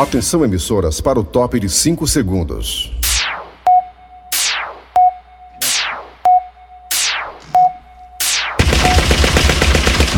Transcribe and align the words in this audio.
Atenção, 0.00 0.42
emissoras, 0.42 0.98
para 0.98 1.20
o 1.20 1.22
top 1.22 1.60
de 1.60 1.68
5 1.68 2.06
segundos. 2.06 2.90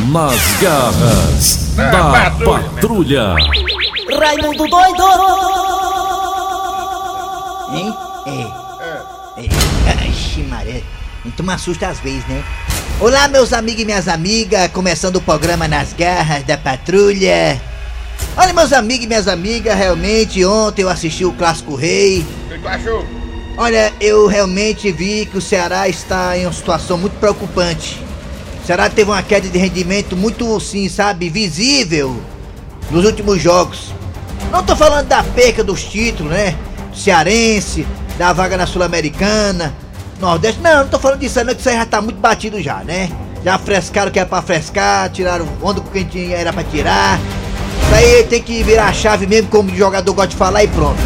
Nas 0.08 0.40
garras 0.60 1.74
da 1.74 2.30
patrulha. 2.44 3.34
Raimundo 4.20 4.68
doido! 4.68 5.02
Hein? 7.74 7.92
É. 8.26 9.40
é. 9.40 10.08
Ixi, 10.08 10.42
Maria. 10.42 10.80
Muito 11.24 11.42
me 11.42 11.52
assusta 11.52 11.88
às 11.88 11.98
vezes, 11.98 12.24
né? 12.28 12.44
Olá, 13.00 13.26
meus 13.26 13.52
amigos 13.52 13.82
e 13.82 13.84
minhas 13.84 14.06
amigas. 14.06 14.70
Começando 14.70 15.16
o 15.16 15.20
programa 15.20 15.66
Nas 15.66 15.92
Garras 15.92 16.44
da 16.44 16.56
Patrulha. 16.56 17.71
Olha, 18.34 18.52
meus 18.54 18.72
amigos 18.72 19.04
e 19.04 19.08
minhas 19.08 19.28
amigas, 19.28 19.76
realmente 19.76 20.42
ontem 20.42 20.82
eu 20.82 20.88
assisti 20.88 21.22
o 21.22 21.32
Clássico 21.32 21.74
Rei. 21.74 22.24
O 22.46 22.48
que 22.48 22.58
tu 22.58 22.68
achou? 22.68 23.06
Olha, 23.58 23.92
eu 24.00 24.26
realmente 24.26 24.90
vi 24.90 25.26
que 25.26 25.36
o 25.36 25.40
Ceará 25.40 25.86
está 25.86 26.36
em 26.38 26.46
uma 26.46 26.52
situação 26.52 26.96
muito 26.96 27.12
preocupante. 27.20 28.00
O 28.62 28.66
Ceará 28.66 28.88
teve 28.88 29.10
uma 29.10 29.22
queda 29.22 29.48
de 29.48 29.58
rendimento 29.58 30.16
muito, 30.16 30.58
sim, 30.60 30.88
sabe, 30.88 31.28
visível 31.28 32.16
nos 32.90 33.04
últimos 33.04 33.42
jogos. 33.42 33.92
Não 34.50 34.62
tô 34.64 34.74
falando 34.74 35.08
da 35.08 35.22
perca 35.22 35.62
dos 35.62 35.84
títulos, 35.84 36.32
né? 36.32 36.56
Do 36.90 36.96
Cearense, 36.96 37.86
da 38.16 38.32
vaga 38.32 38.56
na 38.56 38.66
Sul-Americana, 38.66 39.74
Nordeste. 40.18 40.62
Não, 40.62 40.84
não 40.84 40.88
tô 40.88 40.98
falando 40.98 41.20
disso, 41.20 41.44
não, 41.44 41.54
que 41.54 41.60
isso 41.60 41.68
aí 41.68 41.76
já 41.76 41.84
tá 41.84 42.00
muito 42.00 42.18
batido 42.18 42.62
já, 42.62 42.76
né? 42.76 43.10
Já 43.44 43.58
frescaram 43.58 44.08
o 44.08 44.12
que 44.12 44.18
era 44.18 44.28
pra 44.28 44.40
frescar, 44.40 45.10
tiraram 45.10 45.46
onda 45.60 45.82
com 45.82 45.90
quem 45.90 46.32
era 46.32 46.50
pra 46.50 46.64
tirar. 46.64 47.20
Isso 47.92 48.00
aí 48.00 48.24
tem 48.24 48.40
que 48.40 48.62
virar 48.62 48.86
a 48.86 48.92
chave 48.94 49.26
mesmo, 49.26 49.50
como 49.50 49.70
o 49.70 49.76
jogador 49.76 50.14
gosta 50.14 50.30
de 50.30 50.36
falar 50.36 50.64
e 50.64 50.68
pronto. 50.68 50.98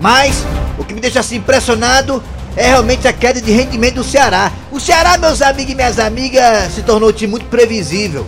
Mas, 0.00 0.44
o 0.76 0.82
que 0.82 0.92
me 0.92 1.00
deixa 1.00 1.20
assim 1.20 1.36
impressionado 1.36 2.20
é 2.56 2.66
realmente 2.66 3.06
a 3.06 3.12
queda 3.12 3.40
de 3.40 3.52
rendimento 3.52 3.94
do 3.94 4.04
Ceará. 4.04 4.50
O 4.72 4.80
Ceará, 4.80 5.16
meus 5.16 5.40
amigos 5.40 5.72
e 5.72 5.76
minhas 5.76 6.00
amigas, 6.00 6.72
se 6.74 6.82
tornou 6.82 7.10
um 7.10 7.12
time 7.12 7.30
muito 7.30 7.46
previsível. 7.46 8.26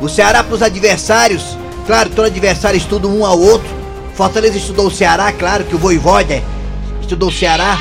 O 0.00 0.08
Ceará 0.08 0.44
para 0.44 0.54
os 0.54 0.62
adversários, 0.62 1.58
claro, 1.84 2.10
todo 2.10 2.26
adversário 2.26 2.78
estuda 2.78 3.08
um 3.08 3.26
ao 3.26 3.40
outro. 3.40 3.68
Fortaleza 4.14 4.56
estudou 4.56 4.86
o 4.86 4.90
Ceará, 4.90 5.32
claro 5.32 5.64
que 5.64 5.74
o 5.74 5.78
Voivoda 5.78 6.44
estudou 7.00 7.28
o 7.28 7.32
Ceará. 7.32 7.76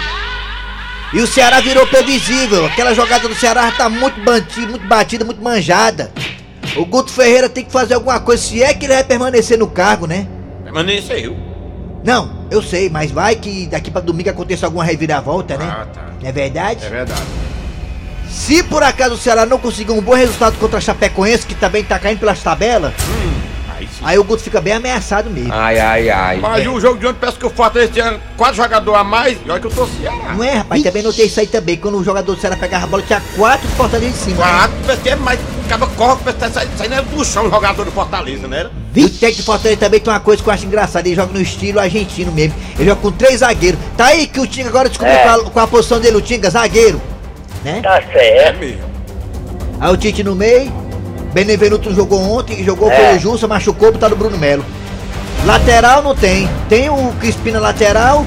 E 1.14 1.22
o 1.22 1.27
Ceará 1.27 1.61
virou 1.61 1.86
previsível. 1.86 2.66
Aquela 2.66 2.95
jogada 2.95 3.27
do 3.27 3.36
Ceará 3.36 3.72
tá 3.77 3.88
muito 3.88 4.20
muito 4.20 4.88
batida, 4.88 5.23
muito 5.23 5.44
manjada. 5.44 6.11
O 6.76 6.86
Guto 6.86 7.12
Ferreira 7.12 7.48
tem 7.50 7.64
que 7.64 7.72
fazer 7.72 7.94
alguma 7.94 8.20
coisa, 8.20 8.42
se 8.42 8.64
é 8.64 8.74
que 8.74 8.86
ele 8.86 8.94
vai 8.94 9.04
permanecer 9.04 9.58
no 9.58 9.68
cargo, 9.68 10.08
né? 10.08 10.28
Permaneceu. 10.64 11.36
Não, 12.04 12.32
eu 12.52 12.62
sei, 12.62 12.90
mas 12.90 13.12
vai 13.12 13.36
que 13.36 13.68
daqui 13.68 13.90
pra 13.92 14.02
domingo 14.02 14.30
aconteça 14.30 14.66
alguma 14.66 14.84
reviravolta, 14.84 15.58
né? 15.58 15.66
Ah, 15.70 15.86
tá. 15.94 16.02
É 16.22 16.32
verdade? 16.32 16.86
É 16.86 16.90
verdade. 16.90 17.22
Se 18.30 18.64
por 18.64 18.82
acaso 18.82 19.14
o 19.14 19.18
Ceará 19.18 19.46
não 19.46 19.60
conseguir 19.60 19.92
um 19.92 20.02
bom 20.02 20.14
resultado 20.16 20.58
contra 20.58 20.80
a 20.80 20.82
Chapecoense, 20.82 21.46
que 21.46 21.54
também 21.56 21.84
tá 21.84 22.00
caindo 22.00 22.20
pelas 22.20 22.42
tabelas, 22.42 22.92
Aí 23.78 23.88
sim. 23.88 24.02
aí 24.04 24.18
o 24.18 24.24
Guto 24.24 24.42
fica 24.42 24.60
bem 24.60 24.74
ameaçado 24.74 25.30
mesmo. 25.30 25.54
Ai, 25.54 25.80
ai, 25.80 26.10
ai. 26.10 26.38
Mas 26.40 26.68
o 26.68 26.80
jogo 26.82 26.98
de 27.00 27.06
ontem 27.06 27.20
parece 27.20 27.38
que 27.38 27.46
o 27.46 27.50
Fortaleza 27.50 27.92
tinha 27.92 28.20
quatro 28.36 28.56
jogadores 28.56 29.00
a 29.00 29.04
mais. 29.04 29.38
E 29.46 29.50
olha 29.52 29.60
que 29.62 29.68
eu 29.68 29.72
tô 29.72 29.86
Ceará. 29.86 30.34
Não 30.34 30.44
é, 30.44 30.56
rapaz? 30.56 30.82
Também 30.82 31.04
notei 31.04 31.26
isso 31.28 31.40
aí 31.40 31.48
também. 31.48 31.78
Quando 31.78 31.98
o 32.00 32.04
jogador 32.04 32.34
do 32.36 32.42
Ceará 32.42 32.58
pegava 32.58 32.86
a 32.86 32.88
bola, 32.88 33.04
tinha 33.04 33.22
quatro 33.38 33.68
Fortaleza 33.70 34.10
em 34.10 34.14
cima. 34.18 34.38
né? 34.38 34.44
Quatro, 34.52 34.76
parece 34.86 35.02
que 35.04 35.10
é 35.10 35.16
mais. 35.16 35.40
Acaba 35.66 35.88
corre, 35.88 36.33
tá 36.33 36.50
saindo, 36.50 36.72
saindo 36.78 37.02
do 37.03 37.23
chão 37.25 37.47
o 37.47 37.50
jogador 37.50 37.86
do 37.86 37.92
Fortaleza, 37.92 38.47
né? 38.47 38.69
E 38.95 39.06
o 39.06 39.09
técnico 39.09 39.42
do 39.42 39.45
Fortaleza 39.45 39.80
também 39.80 40.00
tem 40.00 40.11
uma 40.14 40.20
coisa 40.20 40.44
que 40.44 40.50
eu 40.50 40.53
acho 40.53 40.66
engraçada. 40.66 41.08
Ele 41.08 41.16
joga 41.16 41.33
no 41.33 41.42
estilo 41.42 41.80
argentino 41.80 42.31
mesmo. 42.31 42.55
Ele 42.78 42.89
joga 42.89 43.02
com 43.02 43.11
três 43.11 43.39
zagueiros. 43.39 43.80
Tá 43.97 44.08
aí 44.08 44.28
que 44.28 44.39
o 44.39 44.45
Tinga 44.47 44.70
agora 44.70 44.89
descobriu 44.89 45.16
É. 45.16 45.23
qual, 45.23 45.44
qual 45.52 45.66
a 45.66 45.67
posição 45.67 46.00
dele, 46.00 46.17
o 46.17 46.22
Tinga, 46.22 46.50
zagueiro. 46.50 47.02
Né? 47.64 47.80
Tá 47.81 47.97
É 47.97 48.02
certo. 48.11 48.59
mesmo. 48.59 48.81
Aí 49.80 49.93
o 49.93 49.98
Tite 49.98 50.23
no 50.23 50.36
meio. 50.36 50.71
Benevenuto 51.33 51.92
jogou 51.95 52.21
ontem, 52.21 52.64
jogou 52.64 52.92
É. 52.92 52.95
foi 52.95 53.15
o 53.17 53.20
Jussa, 53.20 53.48
machucou, 53.48 53.92
botaram 53.92 54.14
o 54.15 54.17
Bruno 54.17 54.38
Melo. 54.38 54.64
Lateral 55.45 56.04
não 56.04 56.14
tem. 56.15 56.48
Tem 56.70 56.89
o 56.89 57.11
Crispim 57.20 57.52
na 57.52 57.59
lateral, 57.59 58.26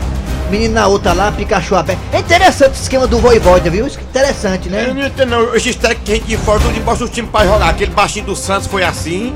menino 0.51 0.75
na 0.75 0.87
outra 0.87 1.13
lá, 1.13 1.31
Pikachu 1.33 1.75
aberto. 1.77 2.01
É 2.13 2.19
interessante 2.21 2.73
esse 2.73 2.83
esquema 2.83 3.07
do 3.07 3.19
Voivoda, 3.19 3.69
viu? 3.71 3.87
Que 3.87 4.03
interessante, 4.03 4.67
Eu 4.69 4.73
né? 4.73 4.93
não 4.95 5.07
entendo 5.07 5.29
não. 5.31 5.55
Esses 5.55 5.75
técnicos 5.77 6.05
que 6.05 6.13
a 6.13 6.15
gente 6.17 6.27
de 6.27 6.37
fora, 6.37 6.61
tudo 6.61 6.77
embaixo 6.79 7.05
do 7.05 7.09
time 7.11 7.29
pra 7.29 7.45
jogar. 7.45 7.69
Aquele 7.71 7.91
baixinho 7.93 8.27
do 8.27 8.37
Santos 8.37 8.67
foi 8.67 8.83
assim. 8.85 9.33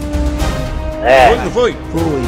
Foi, 1.00 1.08
É. 1.08 1.40
não 1.44 1.50
foi? 1.50 1.76
Foi. 1.92 2.22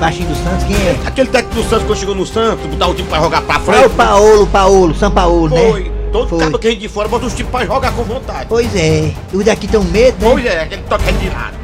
Baixinho 0.00 0.28
do 0.28 0.34
Santos, 0.36 0.64
quem 0.64 0.76
é? 0.76 0.96
Aquele 1.06 1.28
técnico 1.28 1.56
do 1.62 1.68
Santos 1.68 1.84
quando 1.86 1.98
chegou 1.98 2.14
no 2.14 2.24
Santos, 2.26 2.64
botar 2.66 2.86
o 2.86 2.94
time 2.94 3.08
pra 3.08 3.18
jogar 3.18 3.40
pra 3.42 3.58
Foi 3.58 3.74
frente. 3.74 3.86
o 3.86 3.90
Paolo, 3.90 4.46
Paolo, 4.46 4.94
São 4.94 5.10
Paulo, 5.10 5.48
né? 5.48 5.70
Foi. 5.70 5.92
Todo 6.12 6.28
Foi. 6.30 6.38
cara 6.38 6.58
que 6.58 6.66
a 6.68 6.70
gente 6.70 6.80
de 6.80 6.88
fora 6.88 7.08
bota 7.08 7.26
os 7.26 7.34
times 7.34 7.50
pra 7.50 7.66
jogar 7.66 7.92
com 7.92 8.02
vontade. 8.04 8.46
Pois 8.48 8.74
é. 8.76 9.12
E 9.32 9.36
os 9.36 9.44
daqui 9.44 9.66
tão 9.68 9.82
medo, 9.84 10.16
né? 10.24 10.30
Pois 10.32 10.44
é, 10.46 10.62
aquele 10.62 10.82
toque 10.82 11.12
de 11.12 11.28
lado. 11.28 11.54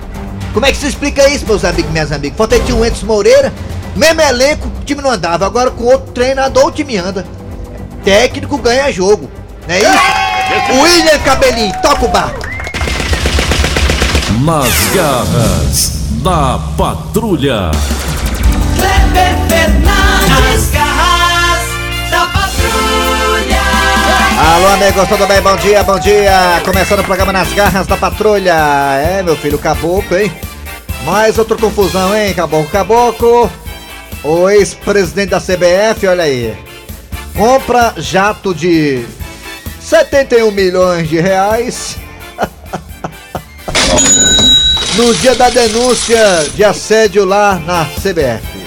Como 0.52 0.66
é 0.66 0.70
que 0.70 0.76
se 0.76 0.86
explica 0.86 1.28
isso, 1.30 1.46
meus 1.46 1.64
amigos 1.64 1.88
e 1.88 1.92
minhas 1.92 2.12
amigas? 2.12 2.36
Falta 2.36 2.56
o 2.56 2.84
Entos 2.84 3.02
Moreira, 3.04 3.52
mesmo 3.96 4.20
elenco, 4.20 4.68
o 4.68 4.84
time 4.84 5.02
não 5.02 5.10
andava. 5.10 5.46
Agora 5.46 5.70
com 5.70 5.84
outro 5.84 6.12
treinador, 6.12 6.66
o 6.66 6.72
time 6.72 6.96
anda. 6.96 7.26
Técnico 8.04 8.58
ganha 8.58 8.92
jogo. 8.92 9.30
Não 9.66 9.74
é 9.74 9.80
isso? 9.80 10.82
William 10.82 11.18
Cabelinho, 11.20 11.72
toca 11.80 12.04
o 12.04 12.08
barco. 12.08 12.46
Nas 14.44 14.74
garras 14.94 15.92
da 16.22 16.58
patrulha. 16.76 17.70
Kleber 18.76 19.36
Fernandes, 19.48 20.70
garras 20.70 22.10
da 22.10 22.26
patrulha. 22.26 23.60
Alô, 24.54 24.66
amigos, 24.74 25.08
tudo 25.08 25.26
bem? 25.26 25.40
Bom 25.40 25.56
dia, 25.56 25.82
bom 25.82 25.98
dia. 25.98 26.60
Começando 26.64 27.00
o 27.00 27.04
programa 27.04 27.32
Nas 27.32 27.52
Garras 27.52 27.86
da 27.86 27.96
Patrulha. 27.96 28.54
É, 28.98 29.22
meu 29.22 29.36
filho, 29.36 29.58
caboclo, 29.58 30.18
hein? 30.18 30.32
Mais 31.04 31.38
outra 31.38 31.56
confusão, 31.56 32.14
hein, 32.16 32.34
caboclo? 32.34 32.68
Caboclo, 32.70 33.50
o 34.24 34.48
ex-presidente 34.48 35.30
da 35.30 35.40
CBF, 35.40 36.06
olha 36.06 36.24
aí. 36.24 36.56
Compra 37.36 37.94
jato 37.98 38.54
de 38.54 39.04
71 39.80 40.50
milhões 40.50 41.08
de 41.08 41.20
reais. 41.20 41.98
no 44.96 45.14
dia 45.16 45.34
da 45.34 45.50
denúncia 45.50 46.18
de 46.54 46.64
assédio 46.64 47.24
lá 47.24 47.60
na 47.66 47.84
CBF. 47.84 48.64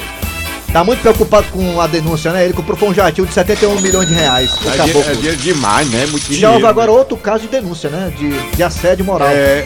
Tá 0.71 0.83
muito 0.83 1.01
preocupado 1.01 1.47
com 1.47 1.79
a 1.79 1.87
denúncia, 1.87 2.31
né? 2.31 2.43
Ele 2.43 2.53
comprou 2.53 2.77
foi 2.77 2.89
um 2.89 2.93
jatinho 2.93 3.25
de 3.25 3.33
71 3.33 3.81
milhões 3.81 4.07
de 4.07 4.13
reais. 4.13 4.51
É, 4.65 5.11
é 5.11 5.15
dinheiro 5.15 5.37
demais, 5.37 5.89
né? 5.89 6.05
Muito 6.07 6.25
E 6.25 6.33
já 6.33 6.33
dinheiro. 6.33 6.53
houve 6.53 6.65
agora 6.67 6.91
outro 6.91 7.17
caso 7.17 7.43
de 7.43 7.47
denúncia, 7.47 7.89
né? 7.89 8.13
De, 8.15 8.29
de 8.55 8.61
assédio 8.61 9.05
moral. 9.05 9.29
É, 9.29 9.65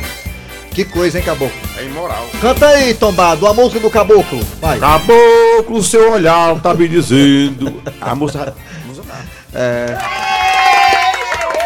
Que 0.73 0.85
coisa, 0.85 1.19
hein, 1.19 1.25
caboclo? 1.25 1.51
é 1.77 1.83
imoral. 1.83 2.25
Canta 2.39 2.67
aí, 2.67 2.93
tombado, 2.93 3.45
a 3.45 3.53
música 3.53 3.79
do 3.79 3.89
caboclo. 3.89 4.39
Vai. 4.61 4.79
Caboclo, 4.79 5.83
seu 5.83 6.13
olhar 6.13 6.57
tá 6.61 6.73
me 6.73 6.87
dizendo. 6.87 7.81
A 7.99 8.15
moça. 8.15 8.55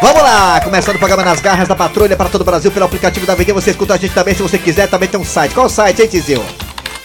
Vamos 0.02 0.22
lá, 0.22 0.60
começando 0.60 0.96
o 0.96 0.98
programa 0.98 1.24
Nas 1.24 1.40
Garras 1.40 1.68
da 1.68 1.74
Patrulha 1.74 2.16
para 2.16 2.28
todo 2.28 2.42
o 2.42 2.44
Brasil 2.44 2.70
pelo 2.70 2.84
aplicativo 2.84 3.26
da 3.26 3.34
VD. 3.34 3.52
Você 3.52 3.70
escuta 3.70 3.94
a 3.94 3.96
gente 3.96 4.12
também, 4.12 4.34
se 4.34 4.42
você 4.42 4.58
quiser, 4.58 4.88
também 4.88 5.08
tem 5.08 5.18
um 5.18 5.24
site. 5.24 5.54
Qual 5.54 5.66
o 5.66 5.70
site, 5.70 6.02
hein, 6.02 6.08
Tizil? 6.08 6.44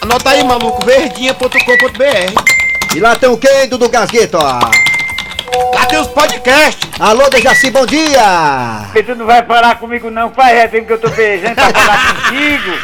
Anota 0.00 0.30
aí, 0.30 0.44
maluco, 0.44 0.84
verdinha.com.br. 0.84 2.94
E 2.94 3.00
lá 3.00 3.16
tem 3.16 3.30
o 3.30 3.38
quem, 3.38 3.68
Dudu 3.68 3.88
Gasgueto? 3.88 4.36
Tem 5.88 5.98
os 6.00 6.06
podcasts. 6.08 6.88
Alô, 6.98 7.28
Dejaci, 7.28 7.70
bom 7.70 7.84
dia! 7.84 8.82
Porque 8.84 9.02
tu 9.02 9.14
não 9.14 9.26
vai 9.26 9.42
falar 9.44 9.76
comigo 9.78 10.10
não, 10.10 10.30
faz 10.30 10.56
é 10.56 10.68
tempo 10.68 10.86
que 10.86 10.92
eu 10.94 10.98
tô 11.00 11.08
beijando 11.10 11.54
pra 11.54 11.70
falar 11.70 12.14
contigo. 12.24 12.78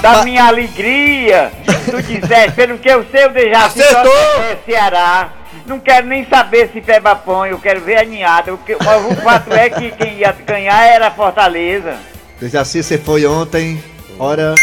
Da 0.00 0.24
minha 0.24 0.44
alegria. 0.44 1.52
Tu 1.84 2.02
disseste, 2.02 2.52
pelo 2.52 2.78
que 2.78 2.88
eu 2.88 3.04
sei, 3.10 3.24
eu 3.24 3.30
Dejaci 3.30 3.82
só 3.82 3.88
Acertou. 3.90 4.12
é 4.42 4.56
Ceará. 4.64 5.28
Não 5.66 5.78
quero 5.78 6.06
nem 6.06 6.26
saber 6.26 6.70
se 6.72 6.80
Peba 6.80 7.14
põe, 7.14 7.50
eu 7.50 7.58
quero 7.58 7.80
ver 7.80 7.98
a 7.98 8.04
ninhada. 8.04 8.52
O, 8.52 8.58
que- 8.58 8.74
o 8.74 9.16
fato 9.22 9.52
é 9.52 9.68
que 9.70 9.90
quem 9.92 10.14
ia 10.18 10.32
ganhar 10.46 10.84
era 10.86 11.10
Fortaleza. 11.10 11.96
Dejaci, 12.40 12.82
você 12.82 12.98
foi 12.98 13.24
ontem. 13.26 13.82
Olha, 14.18 14.54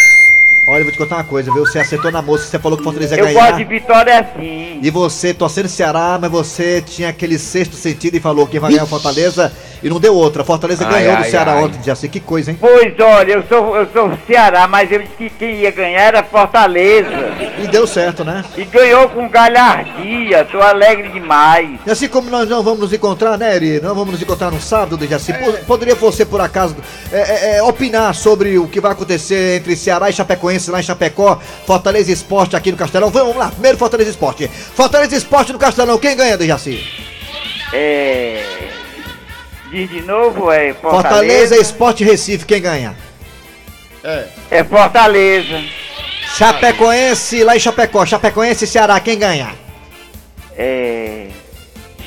olha, 0.71 0.79
eu 0.79 0.83
vou 0.85 0.91
te 0.91 0.97
contar 0.97 1.15
uma 1.17 1.23
coisa, 1.23 1.51
viu? 1.53 1.65
Você 1.65 1.79
acertou 1.79 2.11
na 2.11 2.21
moça, 2.21 2.45
você 2.45 2.57
falou 2.59 2.77
que 2.77 2.81
o 2.81 2.85
Fortaleza 2.85 3.15
ia 3.15 3.21
Eu 3.21 3.25
ganhar. 3.25 3.39
gosto 3.47 3.57
de 3.57 3.63
vitória 3.65 4.19
assim. 4.19 4.79
E 4.81 4.89
você 4.89 5.33
torcendo 5.33 5.67
Ceará, 5.67 6.17
mas 6.19 6.31
você 6.31 6.81
tinha 6.81 7.09
aquele 7.09 7.37
sexto 7.37 7.75
sentido 7.75 8.15
e 8.15 8.19
falou 8.19 8.47
que 8.47 8.59
vai 8.59 8.71
ganhar 8.71 8.83
o 8.83 8.87
Fortaleza 8.87 9.51
e 9.83 9.89
não 9.89 9.99
deu 9.99 10.15
outra. 10.15 10.43
Fortaleza 10.43 10.85
Ai, 10.87 10.91
ganhou 11.03 11.17
do 11.17 11.23
ai, 11.23 11.29
Ceará 11.29 11.51
ai. 11.53 11.63
ontem, 11.63 11.83
Jaci. 11.83 12.07
Que 12.09 12.19
coisa, 12.19 12.51
hein? 12.51 12.57
Pois 12.59 12.93
olha, 12.99 13.33
eu 13.33 13.43
sou, 13.47 13.75
eu 13.75 13.87
sou 13.91 14.11
Ceará, 14.27 14.67
mas 14.67 14.91
eu 14.91 14.99
disse 14.99 15.13
que 15.17 15.29
quem 15.29 15.55
ia 15.55 15.71
ganhar 15.71 16.01
era 16.01 16.23
Fortaleza. 16.23 17.09
E 17.63 17.67
deu 17.67 17.85
certo, 17.87 18.23
né? 18.23 18.43
E 18.57 18.63
ganhou 18.65 19.07
com 19.09 19.27
galhardia, 19.29 20.45
tô 20.45 20.59
alegre 20.61 21.09
demais. 21.09 21.79
E 21.85 21.89
assim 21.91 22.07
como 22.07 22.29
nós 22.29 22.47
não 22.49 22.63
vamos 22.63 22.79
nos 22.81 22.93
encontrar, 22.93 23.37
né, 23.37 23.55
Eri? 23.55 23.79
Não 23.81 23.93
vamos 23.95 24.13
nos 24.13 24.21
encontrar 24.21 24.51
no 24.51 24.59
sábado, 24.61 25.05
Jaci. 25.07 25.33
Po- 25.33 25.51
Poderia 25.65 25.95
você, 25.95 26.25
por 26.25 26.41
acaso, 26.41 26.75
é, 27.11 27.19
é, 27.19 27.57
é, 27.57 27.63
opinar 27.63 28.13
sobre 28.15 28.57
o 28.57 28.67
que 28.67 28.79
vai 28.81 28.91
acontecer 28.91 29.57
entre 29.57 29.75
Ceará 29.75 30.09
e 30.09 30.13
Chapecoense 30.13 30.60
Chapecoense 30.61 30.71
lá 30.71 30.79
em 30.79 30.83
Chapecó, 30.83 31.39
Fortaleza 31.65 32.11
Esporte 32.11 32.55
aqui 32.55 32.71
no 32.71 32.77
Castelão. 32.77 33.09
Vamos 33.09 33.35
lá, 33.35 33.49
primeiro 33.49 33.77
Fortaleza 33.77 34.11
Esporte. 34.11 34.47
Fortaleza 34.47 35.15
Esporte 35.15 35.51
no 35.51 35.59
Castelão, 35.59 35.97
quem 35.97 36.15
ganha, 36.15 36.37
Dejaci? 36.37 36.85
É. 37.73 38.43
Diz 39.71 39.89
de 39.89 40.01
novo, 40.01 40.51
é 40.51 40.73
Fortaleza 40.73 41.01
Fortaleza. 41.01 41.55
Esporte 41.57 42.03
Recife, 42.03 42.45
quem 42.45 42.61
ganha? 42.61 42.95
É 44.49 44.63
Fortaleza. 44.63 45.63
Chapecoense 46.37 47.43
lá 47.43 47.55
em 47.55 47.59
Chapecó, 47.59 48.05
Chapecoense 48.05 48.65
e 48.65 48.67
Ceará, 48.67 48.99
quem 48.99 49.17
ganha? 49.17 49.53
É. 50.57 51.27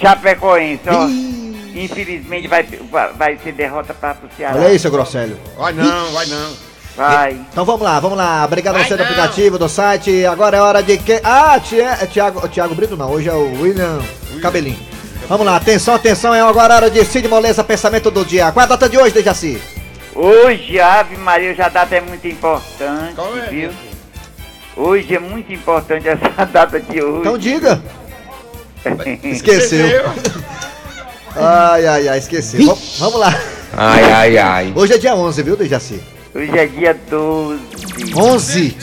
Chapecoense, 0.00 0.82
ó. 0.88 1.06
Ih, 1.08 1.34
Infelizmente 1.74 2.46
vai, 2.46 2.62
vai, 2.62 3.12
vai 3.14 3.38
ser 3.42 3.52
derrota 3.52 3.92
para 3.92 4.16
o 4.22 4.36
Ceará. 4.36 4.56
Olha 4.56 4.68
aí, 4.68 4.78
seu 4.78 4.92
Grosselho. 4.92 5.36
Vai 5.58 5.72
não, 5.72 6.12
vai 6.12 6.26
não. 6.26 6.73
Vai. 6.96 7.32
Então 7.50 7.64
vamos 7.64 7.82
lá, 7.82 7.98
vamos 7.98 8.16
lá. 8.16 8.44
Obrigado 8.44 8.76
a 8.76 8.78
Vai 8.78 8.88
você 8.88 8.96
do 8.96 9.02
aplicativo, 9.02 9.58
do 9.58 9.68
site. 9.68 10.24
Agora 10.26 10.56
é 10.56 10.60
hora 10.60 10.82
de 10.82 10.96
que. 10.98 11.20
Ah, 11.24 11.58
Ti- 11.58 11.80
é 11.80 12.06
Thiago, 12.06 12.48
Thiago 12.48 12.74
Brito 12.74 12.96
não, 12.96 13.10
hoje 13.10 13.28
é 13.28 13.32
o 13.32 13.60
William 13.60 13.98
Cabelinho. 14.40 14.78
Vamos 15.28 15.46
lá, 15.46 15.56
atenção, 15.56 15.94
atenção, 15.94 16.34
é 16.34 16.40
agora 16.40 16.74
a 16.74 16.76
hora 16.76 16.90
de 16.90 17.02
Cid 17.04 17.26
Moleza, 17.28 17.64
pensamento 17.64 18.10
do 18.10 18.24
dia. 18.24 18.52
Qual 18.52 18.62
é 18.62 18.66
a 18.66 18.68
data 18.68 18.88
de 18.88 18.98
hoje, 18.98 19.14
Dejaci? 19.14 19.60
Hoje, 20.14 20.78
Ave 20.78 21.16
Maria, 21.16 21.54
já 21.54 21.66
a 21.66 21.68
data 21.70 21.94
é 21.96 22.00
muito 22.00 22.28
importante, 22.28 23.14
Qual 23.16 23.36
é, 23.38 23.46
viu? 23.48 23.70
Hoje 24.76 25.16
é 25.16 25.18
muito 25.18 25.52
importante 25.52 26.06
essa 26.08 26.28
data 26.46 26.78
de 26.78 27.02
hoje. 27.02 27.20
Então 27.20 27.38
diga. 27.38 27.82
Esqueceu. 29.24 30.04
Ai, 31.36 31.86
ai, 31.86 32.08
ai, 32.08 32.18
esqueci. 32.18 32.64
Vam- 32.64 32.78
Vamos 32.98 33.18
lá. 33.20 33.34
Ai, 33.76 34.04
ai, 34.12 34.38
ai. 34.38 34.72
Hoje 34.76 34.92
é 34.92 34.98
dia 34.98 35.14
11, 35.16 35.42
viu, 35.42 35.56
Dejaci? 35.56 36.00
Hoje 36.34 36.58
é 36.58 36.66
dia 36.66 36.94
12. 37.10 37.60
11. 38.14 38.76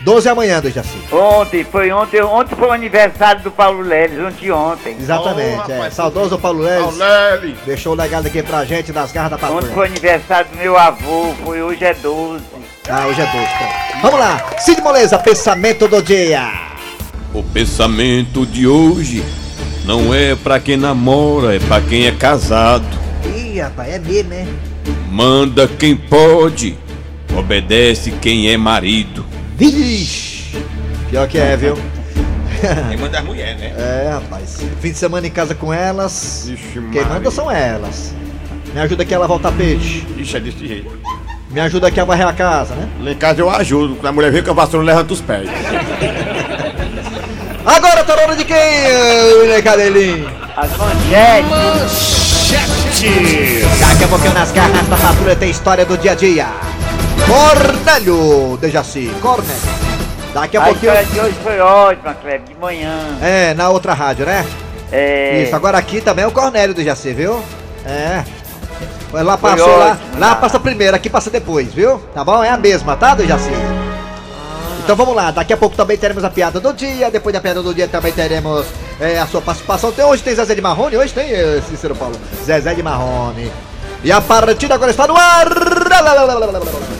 12 0.00 0.28
é 0.28 0.30
amanhã, 0.30 0.60
Dejaci. 0.60 0.96
Ontem, 1.12 1.64
foi 1.64 1.90
ontem, 1.92 2.22
ontem 2.22 2.56
foi 2.56 2.68
o 2.68 2.72
aniversário 2.72 3.42
do 3.42 3.50
Paulo 3.50 3.80
Leles, 3.82 4.18
ontem 4.18 4.50
ontem. 4.50 4.96
Exatamente, 4.98 5.60
Oh, 5.68 5.70
é. 5.70 5.74
rapaz, 5.76 5.94
Saudoso 5.94 6.38
Paulo 6.38 6.60
Leles. 6.60 6.84
Aurélio. 7.00 7.56
Deixou 7.66 7.92
o 7.92 7.96
legado 7.96 8.26
aqui 8.26 8.42
pra 8.42 8.64
gente 8.64 8.92
das 8.92 9.12
garras 9.12 9.30
da 9.30 9.36
Ontem 9.36 9.52
patrulha. 9.54 9.74
foi 9.74 9.82
o 9.82 9.90
aniversário 9.90 10.50
do 10.50 10.56
meu 10.56 10.78
avô, 10.78 11.34
foi 11.44 11.62
hoje 11.62 11.84
é 11.84 11.94
12. 11.94 12.42
Ah, 12.88 13.06
hoje 13.06 13.20
é 13.20 13.26
12. 13.26 13.36
pronto. 13.58 14.02
Vamos 14.02 14.20
lá. 14.20 14.46
Cid 14.60 14.80
Moleza, 14.80 15.18
pensamento 15.18 15.86
do 15.88 16.00
dia. 16.02 16.48
O 17.34 17.42
pensamento 17.42 18.46
de 18.46 18.66
hoje 18.66 19.22
não 19.84 20.14
é 20.14 20.34
pra 20.36 20.58
quem 20.58 20.76
namora, 20.76 21.54
é 21.56 21.58
pra 21.58 21.80
quem 21.80 22.06
é 22.06 22.12
casado. 22.12 22.86
Ih, 23.36 23.60
rapaz, 23.60 23.92
é 23.92 23.98
mesmo, 23.98 24.30
né? 24.30 24.46
Manda 25.10 25.66
quem 25.66 25.96
pode, 25.96 26.76
obedece 27.36 28.12
quem 28.12 28.50
é 28.50 28.56
marido. 28.56 29.24
Vixe. 29.56 30.56
Pior 31.10 31.26
que 31.26 31.38
é, 31.38 31.56
viu? 31.56 31.76
Quem 32.88 32.98
manda 32.98 33.18
é 33.18 33.22
mulher, 33.22 33.56
né? 33.56 33.72
É, 33.76 34.10
rapaz. 34.12 34.58
Fim 34.80 34.92
de 34.92 34.98
semana 34.98 35.26
em 35.26 35.30
casa 35.30 35.54
com 35.54 35.72
elas. 35.72 36.48
Ixi, 36.48 36.80
Quem 36.92 37.04
manda 37.04 37.30
são 37.30 37.50
elas. 37.50 38.14
Me 38.74 38.80
ajuda 38.80 39.02
aqui 39.02 39.14
a 39.14 39.18
lavar 39.18 39.36
o 39.36 39.40
tapete. 39.40 40.06
Ixi, 40.18 40.36
é 40.36 40.40
desse 40.40 40.66
jeito. 40.66 40.98
Me 41.50 41.60
ajuda 41.60 41.88
aqui 41.88 41.98
a 41.98 42.04
varrer 42.04 42.28
a 42.28 42.32
casa, 42.32 42.74
né? 42.74 42.86
Lá 43.00 43.10
em 43.10 43.14
casa 43.16 43.40
eu 43.40 43.48
ajudo. 43.48 43.94
Quando 43.94 44.06
a 44.06 44.12
mulher 44.12 44.30
vem 44.30 44.42
com 44.42 44.50
a 44.50 44.54
vassoura, 44.54 44.84
levanta 44.84 45.14
os 45.14 45.20
pés. 45.20 45.48
Agora 47.64 48.04
tá 48.04 48.16
na 48.16 48.22
hora 48.22 48.36
de 48.36 48.44
quem, 48.44 48.56
William 49.40 49.62
Cadelinho? 49.62 50.30
As 50.56 50.70
manchetes. 50.76 52.77
Daqui 53.00 54.02
a 54.04 54.08
pouquinho 54.08 54.34
nas 54.34 54.50
garras 54.50 54.86
da 54.88 54.96
patrulha 54.96 55.36
tem 55.36 55.50
história 55.50 55.84
do 55.84 55.96
dia 55.96 56.12
a 56.12 56.14
dia. 56.16 56.48
Cornélio, 57.26 58.56
Dejaci, 58.60 59.08
Cornélio. 59.22 59.62
Daqui 60.34 60.56
a 60.56 60.60
A 60.60 60.64
pouquinho. 60.64 60.92
história 60.92 61.06
de 61.06 61.20
hoje 61.20 61.36
foi 61.44 61.60
ótima, 61.60 62.14
Cleber, 62.14 62.40
de 62.48 62.54
manhã. 62.56 62.98
É, 63.22 63.54
na 63.54 63.68
outra 63.68 63.94
rádio, 63.94 64.26
né? 64.26 64.44
É. 64.90 65.42
Isso, 65.44 65.54
agora 65.54 65.78
aqui 65.78 66.00
também 66.00 66.24
é 66.24 66.28
o 66.28 66.32
Cornélio 66.32 66.74
do 66.74 66.82
Jaci, 66.82 67.12
viu? 67.12 67.40
É. 67.86 68.24
Lá 69.12 69.38
passou 69.38 69.78
lá, 69.78 69.96
lá 70.18 70.28
tá? 70.30 70.36
passa 70.36 70.58
primeiro, 70.58 70.96
aqui 70.96 71.08
passa 71.08 71.30
depois, 71.30 71.72
viu? 71.72 71.98
Tá 72.12 72.24
bom? 72.24 72.42
É 72.42 72.50
a 72.50 72.56
mesma, 72.56 72.96
tá, 72.96 73.14
do 73.14 73.24
Jaci? 73.24 73.50
Então 74.88 74.96
vamos 74.96 75.14
lá, 75.14 75.30
daqui 75.30 75.52
a 75.52 75.56
pouco 75.58 75.76
também 75.76 75.98
teremos 75.98 76.24
a 76.24 76.30
piada 76.30 76.58
do 76.58 76.72
dia, 76.72 77.10
depois 77.10 77.30
da 77.34 77.42
piada 77.42 77.62
do 77.62 77.74
dia 77.74 77.86
também 77.86 78.10
teremos 78.10 78.64
é, 78.98 79.18
a 79.18 79.26
sua 79.26 79.42
participação. 79.42 79.92
Tem, 79.92 80.02
hoje 80.02 80.22
tem 80.22 80.34
Zezé 80.34 80.54
de 80.54 80.62
Marrone, 80.62 80.96
hoje 80.96 81.12
tem 81.12 81.30
eh, 81.30 81.60
Cícero 81.68 81.94
Paulo. 81.94 82.16
Zezé 82.42 82.72
de 82.72 82.82
Marrone. 82.82 83.52
E 84.02 84.10
a 84.10 84.18
partida 84.22 84.76
agora 84.76 84.90
está 84.90 85.06
no 85.06 85.14
ar! 85.14 85.46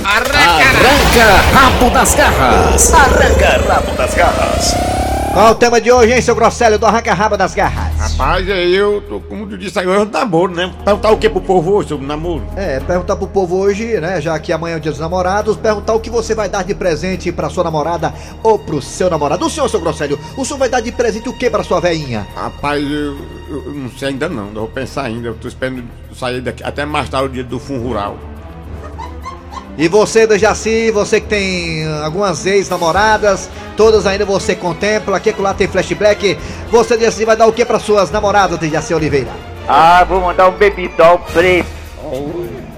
Arranca 0.05 1.41
rabo 1.55 1.89
das 1.89 2.15
garras. 2.15 2.93
Arranca 2.93 3.73
rabo 3.73 3.93
das 3.97 4.15
garras. 4.15 4.75
Qual 5.33 5.49
é 5.49 5.51
o 5.51 5.55
tema 5.55 5.81
de 5.81 5.91
hoje, 5.91 6.13
hein, 6.13 6.21
seu 6.21 6.35
Grosselho 6.35 6.79
do 6.79 6.85
Arranca 6.85 7.15
Raba 7.15 7.39
das 7.39 7.55
Garras? 7.55 7.88
Rapaz, 8.19 8.51
aí 8.51 8.75
eu 8.75 9.01
tô, 9.09 9.21
como 9.21 9.47
tu 9.47 9.57
disse 9.57 9.79
é 9.79 9.83
um 9.89 10.05
namoro, 10.05 10.53
né? 10.53 10.75
Perguntar 10.85 11.13
o 11.13 11.17
que 11.19 11.31
pro 11.31 11.41
povo 11.41 11.75
hoje 11.75 11.91
sobre 11.91 12.05
namoro? 12.05 12.43
É, 12.57 12.81
perguntar 12.81 13.15
pro 13.15 13.29
povo 13.29 13.57
hoje, 13.57 14.01
né, 14.01 14.21
já 14.21 14.37
que 14.41 14.53
amanhã 14.53 14.75
é 14.75 14.79
o 14.79 14.81
dia 14.81 14.91
dos 14.91 14.99
namorados, 15.01 15.57
perguntar 15.57 15.95
o 15.95 16.01
que 16.01 16.11
você 16.11 16.35
vai 16.35 16.49
dar 16.49 16.65
de 16.65 16.75
presente 16.75 17.31
pra 17.31 17.49
sua 17.49 17.63
namorada 17.63 18.13
ou 18.43 18.59
pro 18.59 18.83
seu 18.83 19.09
namorado. 19.09 19.47
O 19.47 19.49
senhor, 19.49 19.69
seu 19.69 19.79
Grosselho, 19.81 20.19
o 20.37 20.45
senhor 20.45 20.59
vai 20.59 20.69
dar 20.69 20.81
de 20.81 20.91
presente 20.91 21.29
o 21.29 21.33
que 21.33 21.49
pra 21.49 21.63
sua 21.63 21.81
veinha? 21.81 22.27
Rapaz, 22.35 22.83
eu, 22.83 23.17
eu- 23.51 23.65
eu 23.67 23.73
não 23.75 23.89
sei 23.91 24.09
ainda 24.09 24.29
não, 24.29 24.49
eu 24.49 24.53
vou 24.55 24.69
pensar 24.69 25.05
ainda. 25.05 25.29
Eu 25.29 25.35
tô 25.37 25.47
esperando 25.47 25.85
sair 26.13 26.41
daqui 26.41 26.65
até 26.65 26.85
mais 26.85 27.09
tarde 27.09 27.29
o 27.29 27.33
dia 27.33 27.45
do 27.45 27.61
fundo 27.61 27.85
rural. 27.87 28.19
E 29.79 29.87
você, 29.87 30.27
Dejaci, 30.27 30.91
você 30.91 31.21
que 31.21 31.29
tem 31.29 31.87
ah, 31.87 32.05
algumas 32.05 32.45
ex-namoradas, 32.45 33.49
todas 33.77 34.09
ainda 34.09 34.25
você 34.25 34.57
contempla, 34.57 35.17
aqui 35.17 35.33
lá 35.39 35.55
tem 35.55 35.69
flashback, 35.69 36.37
você, 36.69 36.97
Dejaci, 36.97 37.25
vai 37.25 37.37
dar 37.37 37.47
o 37.47 37.53
que 37.53 37.65
pra 37.65 37.79
suas 37.79 38.11
namoradas, 38.11 38.59
Dejaci 38.59 38.93
Oliveira? 38.93 39.29
Ah, 39.69 40.03
vou 40.03 40.21
mandar 40.21 40.49
um 40.49 40.53
bebidol 40.53 41.21
preto. 41.33 41.69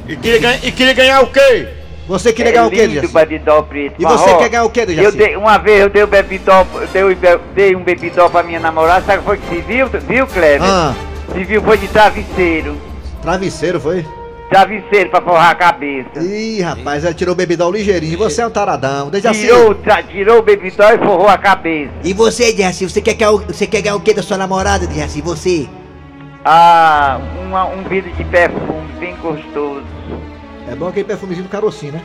E 0.06 0.14
queria, 0.16 0.38
ganhar- 0.40 0.64
e 0.64 0.70
queria 0.72 0.92
ganhar 0.92 1.20
o 1.22 1.28
quê? 1.28 1.68
Você 2.06 2.32
queria 2.34 2.50
é 2.50 2.52
ganhar 2.52 2.66
o 2.66 2.70
quê, 2.70 2.86
Dejaci? 2.88 3.14
bebidol 3.14 3.62
preto. 3.62 3.94
E 3.98 4.04
você 4.04 4.34
quer 4.34 4.48
ganhar 4.50 4.64
o 4.64 4.70
quê, 4.70 4.84
Dejaci? 4.84 5.06
Eu 5.06 5.12
dei, 5.12 5.36
uma 5.36 5.56
vez 5.56 5.80
eu 5.80 5.88
dei 5.88 6.02
o 6.02 6.06
bebidol, 6.06 6.66
eu 6.92 7.16
dei, 7.54 7.74
um 7.74 7.82
bebidol 7.82 8.28
pra 8.28 8.42
minha 8.42 8.60
namorada, 8.60 9.06
sabe 9.06 9.18
o 9.18 9.20
que 9.20 9.26
foi 9.26 9.38
que 9.38 9.46
se 9.48 9.60
viu, 9.62 9.86
viu, 9.88 10.26
Kleber? 10.26 10.68
Ah, 10.68 10.94
Se 11.32 11.44
viu 11.44 11.62
foi 11.62 11.78
de 11.78 11.88
travesseiro. 11.88 12.76
travesseiro, 13.22 13.80
foi? 13.80 14.04
Travesseiro 14.50 15.10
pra 15.10 15.20
forrar 15.22 15.50
a 15.50 15.54
cabeça. 15.54 16.18
Ih, 16.20 16.60
rapaz, 16.60 17.04
ela 17.04 17.14
tirou 17.14 17.34
o 17.34 17.36
bebidão 17.36 17.70
ligeirinho, 17.70 18.18
você 18.18 18.42
é 18.42 18.46
um 18.46 18.50
taradão. 18.50 19.08
Dejaci, 19.08 19.42
Tirou, 19.42 19.74
tra- 19.76 20.02
tirou 20.02 20.38
o 20.38 20.42
bebidol 20.42 20.88
e 20.92 20.98
forrou 20.98 21.28
a 21.28 21.38
cabeça. 21.38 21.92
E 22.02 22.12
você, 22.12 22.52
Dejaci, 22.52 22.88
você 22.88 23.00
quer, 23.00 23.14
ganhar 23.14 23.30
o- 23.30 23.38
você 23.38 23.64
quer 23.66 23.80
ganhar 23.80 23.94
o 23.94 24.00
que 24.00 24.12
da 24.12 24.22
sua 24.22 24.36
namorada, 24.36 24.88
Dejaci? 24.88 25.20
Você? 25.22 25.68
Ah, 26.44 27.20
uma- 27.46 27.66
um 27.66 27.84
vidro 27.84 28.10
de 28.12 28.24
perfume 28.24 28.92
bem 28.98 29.14
gostoso. 29.16 29.84
É 30.68 30.74
bom 30.74 30.88
aquele 30.88 31.04
perfumezinho 31.04 31.46
do 31.46 31.50
carocinho, 31.50 31.92
né? 31.92 32.02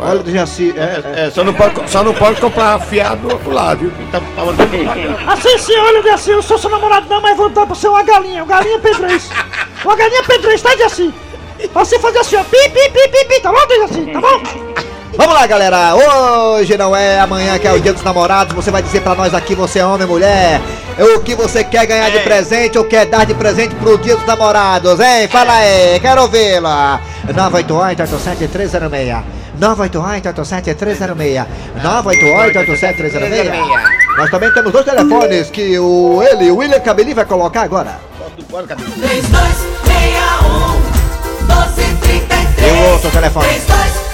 Olha, 0.00 0.22
Dejaci, 0.22 0.72
é, 0.76 0.80
É, 0.80 1.26
é, 1.26 1.30
só, 1.30 1.42
não 1.42 1.52
pode, 1.52 1.90
só 1.90 2.02
não 2.02 2.14
pode 2.14 2.40
comprar 2.40 2.78
fiado 2.80 3.26
do 3.26 3.32
outro 3.32 3.50
lado, 3.50 3.80
viu? 3.80 3.92
Tá, 4.12 4.20
tá, 4.20 5.32
Assim 5.32 5.58
sim, 5.58 5.76
olha, 5.78 6.02
Dejaci, 6.02 6.30
eu 6.30 6.42
sou 6.42 6.58
seu 6.58 6.70
namorado 6.70 7.08
não, 7.08 7.20
mas 7.20 7.36
vou 7.36 7.48
dar 7.48 7.66
pra 7.66 7.74
você 7.74 7.88
uma 7.88 8.02
galinha, 8.02 8.44
uma 8.44 8.54
galinha 8.54 8.78
pedrez. 8.78 9.28
Uma 9.84 9.96
galinha 9.96 10.22
pedrez, 10.22 10.62
tá, 10.62 10.70
Dejaci? 10.70 11.12
Pra 11.72 11.84
você 11.84 11.98
fazer 11.98 12.18
assim, 12.18 12.36
ó, 12.36 12.44
pi, 12.44 12.68
pi, 12.70 12.90
pi, 12.90 13.08
pi, 13.08 13.24
pi, 13.28 13.40
tá 13.40 13.52
bom, 13.52 13.66
Dejaci? 13.66 14.06
Tá 14.12 14.20
bom? 14.20 14.42
Vamos 15.16 15.34
lá, 15.34 15.46
galera. 15.48 15.96
Hoje 15.96 16.78
não 16.78 16.94
é 16.94 17.18
amanhã 17.18 17.58
que 17.58 17.66
é 17.66 17.72
o 17.72 17.80
dia 17.80 17.92
dos 17.92 18.04
namorados. 18.04 18.54
Você 18.54 18.70
vai 18.70 18.80
dizer 18.80 19.00
pra 19.00 19.16
nós 19.16 19.34
aqui, 19.34 19.52
você 19.52 19.80
é 19.80 19.84
homem 19.84 20.06
ou 20.06 20.12
mulher, 20.12 20.60
o 21.16 21.20
que 21.20 21.34
você 21.34 21.64
quer 21.64 21.86
ganhar 21.86 22.08
de 22.10 22.20
presente 22.20 22.78
ou 22.78 22.84
quer 22.84 23.04
dar 23.06 23.26
de 23.26 23.34
presente 23.34 23.74
pro 23.74 23.98
dia 23.98 24.14
dos 24.14 24.24
namorados, 24.24 25.00
hein? 25.00 25.26
Fala 25.26 25.54
aí, 25.54 25.98
quero 25.98 26.22
ouvi-la. 26.22 27.00
988-87306. 27.26 29.37
988-87306. 29.58 31.46
988-87306. 31.82 33.50
Nós 34.16 34.30
também 34.30 34.52
temos 34.52 34.72
dois 34.72 34.84
telefones 34.84 35.50
que 35.50 35.78
o 35.78 36.22
ele, 36.22 36.50
o 36.50 36.56
William 36.56 36.80
Cabeli, 36.80 37.14
vai 37.14 37.24
colocar 37.24 37.62
agora. 37.62 37.98
bora, 38.50 38.66
cadê? 38.66 38.82
3261 38.82 41.46
1233 41.46 42.48
E 42.58 42.70
o 42.72 42.92
outro 42.92 43.10
telefone? 43.10 43.46
3261 43.46 44.07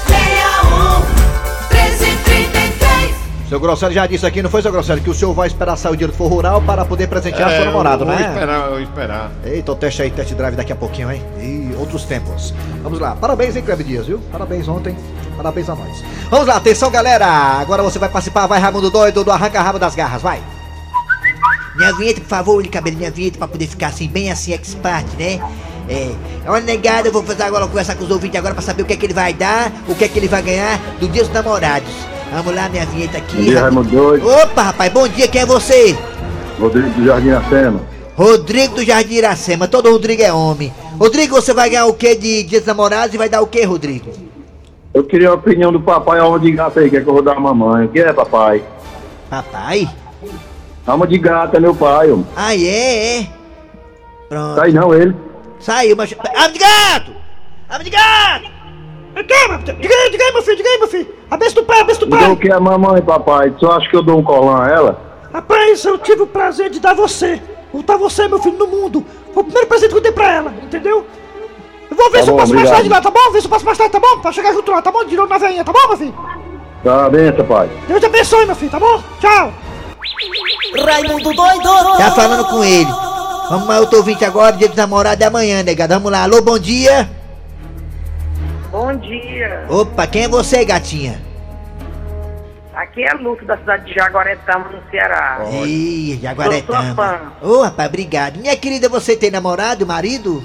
Seu 3.55 3.61
Grosselio 3.61 3.95
já 3.95 4.05
disse 4.05 4.27
aqui, 4.27 4.43
não 4.43 4.51
foi, 4.51 4.63
seu 4.63 4.73
Grosselio, 4.73 5.01
que 5.01 5.09
o 5.09 5.15
senhor 5.15 5.33
vai 5.33 5.47
esperar 5.47 5.77
sair 5.77 5.93
o 5.93 5.97
dia 5.97 6.09
do 6.09 6.13
forro 6.13 6.35
rural 6.35 6.61
para 6.61 6.85
poder 6.85 7.07
presentear 7.07 7.49
seu 7.51 7.65
namorado, 7.65 8.03
É, 8.03 8.07
eu 8.07 8.11
né? 8.11 8.17
Vou 8.17 8.27
esperar, 8.27 8.65
eu 8.65 8.71
vou 8.71 8.81
esperar. 8.81 9.31
Eita, 9.45 9.71
o 9.71 9.77
teste 9.77 10.03
aí, 10.03 10.11
test 10.11 10.35
drive 10.35 10.57
daqui 10.57 10.73
a 10.73 10.75
pouquinho, 10.75 11.13
hein? 11.13 11.23
E 11.39 11.73
outros 11.79 12.03
tempos. 12.03 12.53
Vamos 12.83 12.99
lá. 12.99 13.15
Parabéns, 13.15 13.55
hein, 13.55 13.63
Cleber 13.63 13.87
Dias, 13.87 14.09
viu? 14.09 14.19
Parabéns 14.33 14.67
ontem. 14.67 14.97
Parabéns 15.37 15.71
a 15.71 15.77
nós. 15.77 16.03
Vamos 16.29 16.49
lá, 16.49 16.57
atenção, 16.57 16.91
galera. 16.91 17.29
Agora 17.29 17.81
você 17.85 17.97
vai 17.97 18.09
participar, 18.09 18.49
vai, 18.49 18.59
Raimundo 18.59 18.91
Doido, 18.91 19.23
do 19.23 19.31
Arranca 19.31 19.63
Rabo 19.63 19.79
das 19.79 19.95
Garras, 19.95 20.21
vai. 20.21 20.43
Minha 21.77 21.95
vinheta, 21.95 22.23
por 22.23 22.27
favor, 22.27 22.59
ele 22.59 22.69
cabelo 22.69 22.97
minha 22.97 23.13
vinheta 23.13 23.39
pra 23.39 23.47
poder 23.47 23.69
ficar 23.69 23.87
assim, 23.87 24.09
bem 24.09 24.33
assim, 24.33 24.53
expert, 24.53 25.07
né? 25.17 25.39
É. 25.89 26.13
Olha, 26.45 26.65
negada, 26.65 27.07
eu 27.07 27.13
vou 27.13 27.23
fazer 27.23 27.45
agora, 27.45 27.69
conversar 27.69 27.95
com 27.95 28.03
os 28.03 28.11
ouvintes 28.11 28.37
agora 28.37 28.53
pra 28.53 28.65
saber 28.65 28.83
o 28.83 28.85
que 28.85 28.95
é 28.95 28.97
que 28.97 29.07
ele 29.07 29.15
vai 29.15 29.33
dar, 29.33 29.71
o 29.87 29.95
que 29.95 30.03
é 30.03 30.09
que 30.09 30.19
ele 30.19 30.27
vai 30.27 30.43
ganhar 30.43 30.77
do 30.99 31.07
Dia 31.07 31.23
dos 31.23 31.33
Namorados. 31.33 32.14
Vamos 32.35 32.53
lá, 32.53 32.69
minha 32.69 32.85
vinheta 32.85 33.19
aqui. 33.19 33.37
Bom 33.37 33.43
dia. 33.43 33.61
Raimundo 33.61 33.91
Doido. 33.91 34.29
Opa, 34.29 34.63
rapaz, 34.63 34.93
bom 34.93 35.07
dia, 35.07 35.29
quem 35.29 35.43
é 35.43 35.47
você? 35.47 35.97
Rodrigo 36.59 36.91
do 36.91 37.05
Jardim 37.05 37.31
Acema. 37.31 37.81
Rodrigo 38.17 38.75
do 38.75 38.85
Jardim 38.85 39.15
Iracema, 39.15 39.69
todo 39.69 39.89
Rodrigo 39.89 40.21
é 40.21 40.33
homem. 40.33 40.75
Rodrigo, 40.99 41.37
você 41.37 41.55
vai 41.55 41.71
ganhar 41.71 41.87
o 41.87 41.95
que 41.95 42.17
de 42.17 42.43
Dia 42.43 42.59
dos 42.59 42.67
Namorados 42.67 43.15
e 43.15 43.19
vai 43.19 43.29
dar 43.29 43.41
o 43.41 43.47
que, 43.47 43.63
Rodrigo? 43.63 44.11
Eu 44.93 45.05
queria 45.05 45.29
a 45.29 45.35
opinião 45.35 45.73
do 45.73 45.81
papai 45.81 46.19
alma 46.19 46.41
de 46.41 46.51
gata 46.51 46.81
aí, 46.81 46.91
que 46.91 46.97
é 46.97 47.01
que 47.01 47.09
eu 47.09 47.13
vou 47.13 47.23
dar 47.23 47.37
a 47.37 47.41
mamãe. 47.41 47.87
O 47.87 47.89
que 47.89 48.01
é, 48.01 48.13
papai? 48.13 48.65
Papai? 49.31 49.89
Alma 50.85 51.07
de 51.07 51.19
gata, 51.19 51.61
meu 51.61 51.75
pai, 51.75 52.11
homem. 52.11 52.27
Ah, 52.35 52.55
é, 52.55 53.21
é. 53.21 53.29
Pronto. 54.29 54.61
Aí 54.61 54.73
não, 54.73 54.93
ele. 54.93 55.15
Saiu, 55.61 55.97
mas. 55.97 56.13
Abre 56.37 56.53
de 56.53 56.59
gato! 56.59 57.13
Abre 57.69 57.85
de 57.85 57.91
gato! 57.91 58.54
Calma, 59.15 59.59
diga 59.59 59.95
aí, 59.95 60.11
diga 60.11 60.25
aí, 60.25 60.33
meu 60.33 60.43
filho, 60.43 60.57
diga 60.57 60.69
aí, 60.69 60.79
meu 60.79 60.89
filho. 60.89 61.15
A 61.31 61.37
besta 61.37 61.61
do 61.61 61.67
pai, 61.67 61.81
a 61.81 61.85
besta 61.85 62.05
do 62.05 62.11
pai. 62.11 62.31
o 62.31 62.37
que 62.37 62.49
é 62.49 62.55
a 62.55 62.61
mamãe, 62.61 63.01
papai? 63.03 63.51
Tu 63.59 63.71
acha 63.71 63.89
que 63.89 63.97
eu 63.97 64.03
dou 64.03 64.19
um 64.19 64.23
colão 64.25 64.57
a 64.61 64.69
ela? 64.69 65.01
Rapaz, 65.33 65.85
eu 65.85 65.99
tive 65.99 66.23
o 66.23 66.27
prazer 66.27 66.71
de 66.71 66.81
dar 66.81 66.95
você. 66.95 67.41
Botar 67.73 67.97
você, 67.97 68.27
meu 68.29 68.39
filho, 68.41 68.57
no 68.57 68.67
mundo. 68.67 69.05
Foi 69.33 69.43
o 69.43 69.45
primeiro 69.45 69.69
presente 69.69 69.91
que 69.91 69.97
eu 69.97 70.01
dei 70.01 70.13
pra 70.13 70.33
ela, 70.33 70.55
entendeu? 70.63 71.05
Eu 71.91 71.97
vou 71.97 72.11
ver 72.11 72.19
Tá 72.19 72.25
se 72.25 72.29
eu 72.31 72.35
bom, 72.35 72.41
passo 72.41 72.55
mais 72.55 72.69
obrigado. 72.69 72.75
tarde 72.75 72.89
lá, 72.89 73.01
tá 73.01 73.11
bom? 73.11 73.33
Ver 73.33 73.41
se 73.41 73.47
eu 73.47 73.51
passo 73.51 73.65
mais 73.65 73.79
tarde, 73.79 73.93
tá 73.93 74.01
bom? 74.01 74.19
Pra 74.21 74.33
chegar 74.33 74.53
junto 74.53 74.71
lá, 74.71 74.83
tá 74.83 74.91
bom? 74.93 75.05
De 75.05 75.17
novo 75.17 75.29
na 75.29 75.39
veinha, 75.39 75.65
tá 75.65 75.73
bom, 75.73 75.89
meu 75.89 75.97
filho? 75.97 76.15
Tá, 76.85 77.09
benção, 77.11 77.45
pai. 77.47 77.71
Deus 77.89 78.01
te 78.01 78.07
abençoe, 78.07 78.47
meu 78.47 78.57
filho, 78.57 78.71
tá 78.71 78.79
bom? 78.81 79.03
Tchau. 79.21 79.53
Raimundo 80.85 81.33
doido. 81.33 81.97
Tá 81.99 82.11
falando 82.13 82.45
com 82.47 82.65
ele. 82.65 82.91
Vamos 83.51 83.69
lá, 83.69 83.79
outro 83.81 83.99
ouvinte 83.99 84.25
agora, 84.25 84.57
dia 84.57 84.69
dos 84.69 84.77
namorados 84.77 85.21
é 85.23 85.27
amanhã, 85.29 85.63
negado. 85.63 85.95
Vamos 85.95 86.11
lá, 86.11 86.23
alô, 86.25 86.41
bom 86.43 86.59
dia. 86.59 87.11
Bom 88.95 89.01
dia. 89.01 89.67
Opa, 89.69 90.07
quem 90.07 90.23
é 90.23 90.29
você, 90.29 90.65
gatinha? 90.65 91.21
Aqui 92.73 93.03
é 93.03 93.13
Luke 93.15 93.45
da 93.45 93.57
cidade 93.57 93.87
de 93.87 93.95
Jaguaretama, 93.95 94.69
no 94.69 94.81
Ceará. 94.89 95.41
Ih, 95.67 96.21
Jaguaretama. 96.23 96.95
fã. 96.95 97.33
Ô, 97.43 97.63
rapaz, 97.63 97.89
obrigado. 97.89 98.39
Minha 98.39 98.57
querida, 98.57 98.89
você 98.89 99.17
tem 99.17 99.33
namorado, 99.33 99.85
marido? 99.85 100.45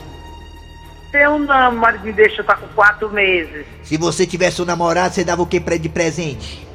Seu 1.11 1.37
nome, 1.37 1.77
marido 1.77 2.03
me 2.05 2.11
deixou 2.11 2.43
tá 2.43 2.55
com 2.55 2.67
quatro 2.69 3.09
meses. 3.11 3.67
Se 3.83 3.97
você 3.97 4.25
tivesse 4.25 4.59
um 4.63 4.65
namorado, 4.65 5.13
você 5.13 5.23
dava 5.23 5.43
o 5.43 5.45
que 5.45 5.59
pra 5.59 5.75
ele 5.75 5.83
de 5.83 5.89
presente? 5.89 6.67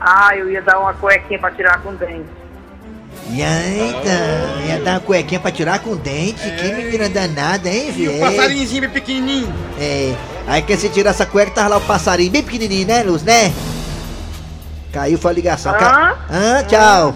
Ah, 0.00 0.34
eu 0.34 0.50
ia 0.50 0.62
dar 0.62 0.80
uma 0.80 0.94
cuequinha 0.94 1.38
pra 1.38 1.50
tirar 1.50 1.82
com 1.82 1.94
dente. 1.94 2.39
Eita, 3.32 4.66
ia 4.66 4.80
dar 4.80 4.92
uma 4.94 5.00
cuequinha 5.00 5.38
pra 5.40 5.50
tirar 5.50 5.78
com 5.78 5.96
dente. 5.96 6.40
Que 6.50 6.72
menina 6.72 7.08
danada, 7.08 7.68
hein, 7.68 7.88
E 7.88 7.92
filho? 7.92 8.16
o 8.16 8.20
passarinhozinho 8.20 8.80
bem 8.82 8.90
pequenininho. 8.90 9.54
É, 9.78 10.14
aí 10.46 10.62
que 10.62 10.76
você 10.76 10.88
tirar 10.88 11.10
essa 11.10 11.24
cueca, 11.26 11.50
tava 11.52 11.68
lá 11.68 11.76
o 11.76 11.80
passarinho 11.82 12.30
bem 12.30 12.42
pequenininho, 12.42 12.86
né, 12.88 13.02
Luz, 13.02 13.22
né? 13.22 13.52
Caiu, 14.92 15.16
foi 15.18 15.30
a 15.30 15.34
ligação. 15.34 15.72
Ca... 15.74 16.16
Ah, 16.28 16.64
tchau. 16.64 17.14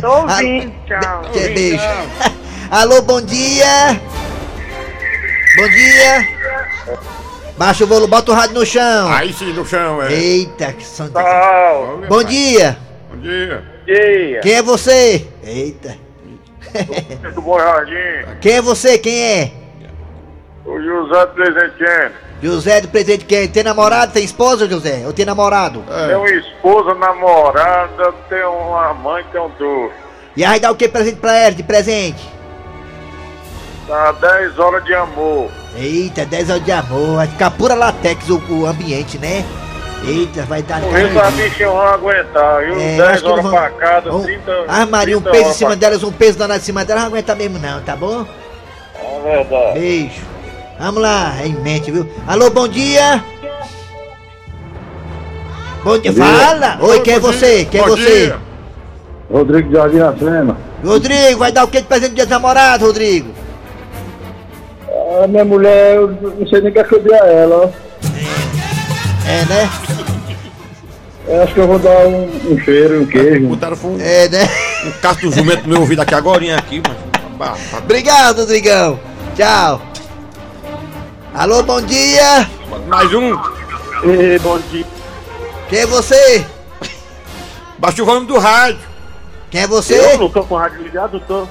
Tô 0.00 0.08
ouvindo, 0.22 0.72
tchau. 0.86 1.22
Que 1.32 1.48
beijo. 1.48 1.82
Alô, 2.70 3.02
bom 3.02 3.20
dia. 3.20 4.00
Bom 5.56 5.68
dia. 5.68 6.28
Baixa 7.58 7.84
o 7.84 7.86
volume, 7.86 8.08
bota 8.10 8.30
o 8.32 8.34
rádio 8.34 8.54
no 8.54 8.66
chão. 8.66 9.12
Aí 9.12 9.32
sim, 9.32 9.52
no 9.52 9.64
chão, 9.66 10.02
é. 10.02 10.12
Eita, 10.12 10.72
que 10.72 10.84
de- 10.84 11.10
Tchau. 11.10 12.00
Bom 12.08 12.22
dia. 12.22 12.76
Bom 13.12 13.20
dia. 13.20 13.73
Dia. 13.84 14.40
Quem 14.40 14.52
é 14.52 14.62
você? 14.62 15.26
Eita. 15.42 15.96
Do 17.34 17.42
Bom 17.42 17.58
Jardim. 17.58 18.38
Quem 18.40 18.52
é 18.54 18.62
você? 18.62 18.98
Quem 18.98 19.22
é? 19.22 19.52
O 20.64 20.80
José 20.80 21.26
Presentiano. 21.26 22.14
José 22.42 22.80
do 22.80 22.88
Presidente 22.88 23.24
quem? 23.24 23.48
Tem 23.48 23.62
namorado? 23.62 24.12
Tem 24.12 24.22
esposa, 24.22 24.68
José? 24.68 25.02
Ou 25.06 25.12
tem 25.12 25.24
namorado? 25.24 25.82
Tem 26.06 26.16
uma 26.16 26.30
esposa, 26.30 26.94
namorada, 26.94 28.12
tem 28.28 28.44
uma 28.44 28.92
mãe, 28.92 29.24
tem 29.32 29.40
um 29.40 29.48
doce. 29.50 29.94
E 30.36 30.44
aí 30.44 30.60
dá 30.60 30.70
o 30.70 30.74
que 30.74 30.88
presente 30.88 31.16
pra 31.16 31.34
ela 31.36 31.54
de 31.54 31.62
presente? 31.62 32.28
Tá 33.86 34.12
10 34.12 34.58
horas 34.58 34.84
de 34.84 34.94
amor. 34.94 35.50
Eita, 35.76 36.26
10 36.26 36.50
horas 36.50 36.64
de 36.64 36.72
amor. 36.72 37.16
Vai 37.16 37.28
ficar 37.28 37.50
pura 37.52 37.74
latex 37.74 38.28
o, 38.28 38.38
o 38.50 38.66
ambiente, 38.66 39.16
né? 39.18 39.44
Eita, 40.06 40.42
vai 40.42 40.62
dar. 40.62 40.80
Por 40.80 40.98
isso 41.00 41.18
a 41.18 41.30
bicha 41.30 41.66
vão 41.66 41.80
aguentar, 41.80 42.60
viu? 42.64 42.74
É, 42.74 42.96
10 42.96 43.00
acho 43.00 43.22
que 43.24 43.28
horas 43.30 43.42
vão- 43.42 43.52
pra 43.52 43.70
cada, 43.70 44.10
vão- 44.10 44.22
30 44.22 44.52
Ah, 44.68 44.86
Maria, 44.86 45.16
um 45.18 45.20
30 45.22 45.36
peso 45.38 45.50
em 45.50 45.54
cima 45.54 45.70
pra 45.70 45.78
delas, 45.78 46.02
um 46.02 46.12
peso 46.12 46.38
danado 46.38 46.60
em 46.60 46.62
cima 46.64 46.84
delas, 46.84 47.02
não 47.04 47.08
aguenta 47.10 47.34
mesmo 47.34 47.58
não, 47.58 47.80
tá 47.80 47.96
bom? 47.96 48.26
É 49.00 49.20
verdade. 49.36 49.78
Beijo. 49.78 50.20
Vamos 50.78 51.00
lá, 51.02 51.34
é 51.40 51.46
em 51.46 51.54
mente, 51.54 51.90
viu? 51.90 52.06
Alô, 52.26 52.50
bom 52.50 52.68
dia. 52.68 53.22
Bom 55.82 55.98
dia, 55.98 56.12
fala! 56.12 56.78
Oi, 56.80 57.00
quem 57.00 57.14
é 57.14 57.18
você? 57.18 57.64
Quem 57.64 57.80
é 57.80 57.84
você? 57.84 58.34
Rodrigo 59.30 59.68
do 59.70 59.76
Jardim 59.76 60.00
Acema. 60.00 60.56
Rodrigo, 60.84 61.38
vai 61.38 61.50
dar 61.52 61.64
o 61.64 61.68
que 61.68 61.80
de 61.80 61.86
presente 61.86 62.10
de 62.10 62.16
dia 62.16 62.24
dos 62.24 62.30
namorados, 62.30 62.86
Rodrigo? 62.86 63.30
A 65.22 65.26
minha 65.26 65.44
mulher, 65.44 65.96
eu 65.96 66.08
não 66.10 66.46
sei 66.46 66.60
nem 66.60 66.70
o 66.70 66.72
que 66.72 66.78
é 66.80 66.84
que 66.84 66.94
eu 66.94 67.02
dei 67.02 67.14
a 67.14 67.24
ela. 67.26 67.56
ó. 67.66 67.84
É, 69.26 69.44
né? 69.46 69.70
Eu 71.26 71.42
acho 71.42 71.54
que 71.54 71.60
eu 71.60 71.66
vou 71.66 71.78
dar 71.78 72.06
um, 72.06 72.52
um 72.52 72.58
cheiro, 72.60 73.02
um 73.02 73.06
queijo. 73.06 73.46
Botaram 73.46 73.76
um, 73.82 74.00
É, 74.00 74.28
né? 74.28 74.48
um 74.86 74.90
caso 75.00 75.20
do 75.20 75.32
jumento 75.32 75.62
no 75.62 75.68
meu 75.68 75.80
ouvido 75.80 76.02
aqui 76.02 76.14
agora 76.14 76.44
aqui, 76.58 76.82
mas. 77.38 77.74
Obrigado, 77.78 78.38
Rodrigão. 78.38 79.00
Tchau. 79.34 79.80
Alô, 81.34 81.62
bom 81.62 81.80
dia. 81.80 82.48
Mais 82.88 83.12
um. 83.14 83.32
Ei, 84.04 84.38
bom 84.38 84.58
dia. 84.70 84.84
Quem 85.68 85.78
é 85.80 85.86
você? 85.86 86.44
Baixa 87.78 88.02
o 88.02 88.06
volume 88.06 88.26
do 88.26 88.38
rádio. 88.38 88.80
Quem 89.50 89.62
é 89.62 89.66
você? 89.66 90.16
não 90.18 90.28
tô 90.28 90.44
com 90.44 90.54
o 90.54 90.58
rádio 90.58 90.82
ligado, 90.82 91.18
tô. 91.20 91.46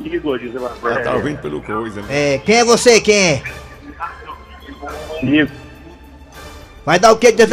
Igor, 0.00 0.38
diz 0.38 0.54
lá. 0.54 0.72
Ah, 0.84 1.00
tá 1.00 1.14
ouvindo 1.14 1.38
pelo 1.42 1.60
coisa, 1.60 2.00
né? 2.02 2.06
É, 2.34 2.38
quem 2.38 2.56
é 2.56 2.64
você? 2.64 3.00
Quem 3.00 3.16
é? 3.16 3.42
Igor. 5.22 5.50
Vai 6.86 6.98
dar 6.98 7.12
o 7.12 7.16
que 7.16 7.30
de 7.30 7.42
dia 7.44 7.46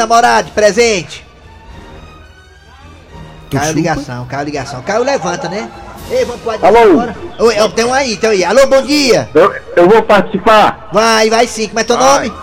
dos 0.44 1.27
Caiu 3.50 3.70
a 3.70 3.74
ligação, 3.74 4.26
caiu 4.26 4.42
a 4.42 4.44
ligação. 4.44 4.82
Caiu, 4.82 5.04
levanta, 5.04 5.48
né? 5.50 5.70
Ei, 6.10 6.24
vamos 6.26 6.42
pro 6.42 6.52
WhatsApp 6.52 6.76
Alô? 6.78 6.92
agora. 6.92 7.16
Oi, 7.40 7.56
tem 7.76 7.86
um 7.86 7.94
aí, 7.94 8.18
tem 8.18 8.30
um 8.30 8.34
aí. 8.34 8.44
Alô, 8.46 8.68
bom 8.68 8.82
dia. 8.82 9.30
Eu, 9.34 9.54
eu 9.76 9.88
vou 9.90 10.02
participar. 10.04 10.90
Vai, 10.92 11.30
vai 11.30 11.48
sim. 11.48 11.68
Como 11.68 11.80
é 11.80 11.84
teu 11.84 11.98
Vai. 11.98 12.28
nome? 12.30 12.34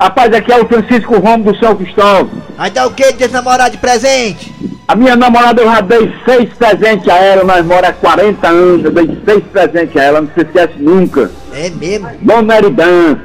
Rapaz, 0.00 0.32
aqui 0.34 0.50
é 0.52 0.60
o 0.60 0.66
Francisco 0.66 1.18
Romo 1.18 1.52
do 1.52 1.58
São 1.58 1.76
Cristóvão. 1.76 2.30
Vai 2.56 2.70
dar 2.70 2.86
o 2.86 2.90
que 2.90 3.12
de 3.12 3.28
namorados 3.28 3.72
de 3.72 3.78
presente? 3.78 4.52
A 4.88 4.96
minha 4.96 5.14
namorada 5.14 5.62
eu 5.62 5.70
já 5.70 5.80
dei 5.80 6.12
seis 6.24 6.52
presentes 6.54 7.08
a 7.08 7.16
ela, 7.16 7.44
nós 7.44 7.64
moramos 7.64 7.90
há 7.90 7.92
40 7.92 8.48
anos, 8.48 8.84
eu 8.84 8.90
dei 8.90 9.22
seis 9.24 9.44
presentes 9.52 9.96
a 9.96 10.02
ela, 10.02 10.20
não 10.20 10.28
se 10.34 10.40
esquece 10.40 10.74
nunca. 10.78 11.30
É 11.54 11.70
mesmo? 11.70 12.10
Dona 12.20 12.56
Eridan, 12.58 13.16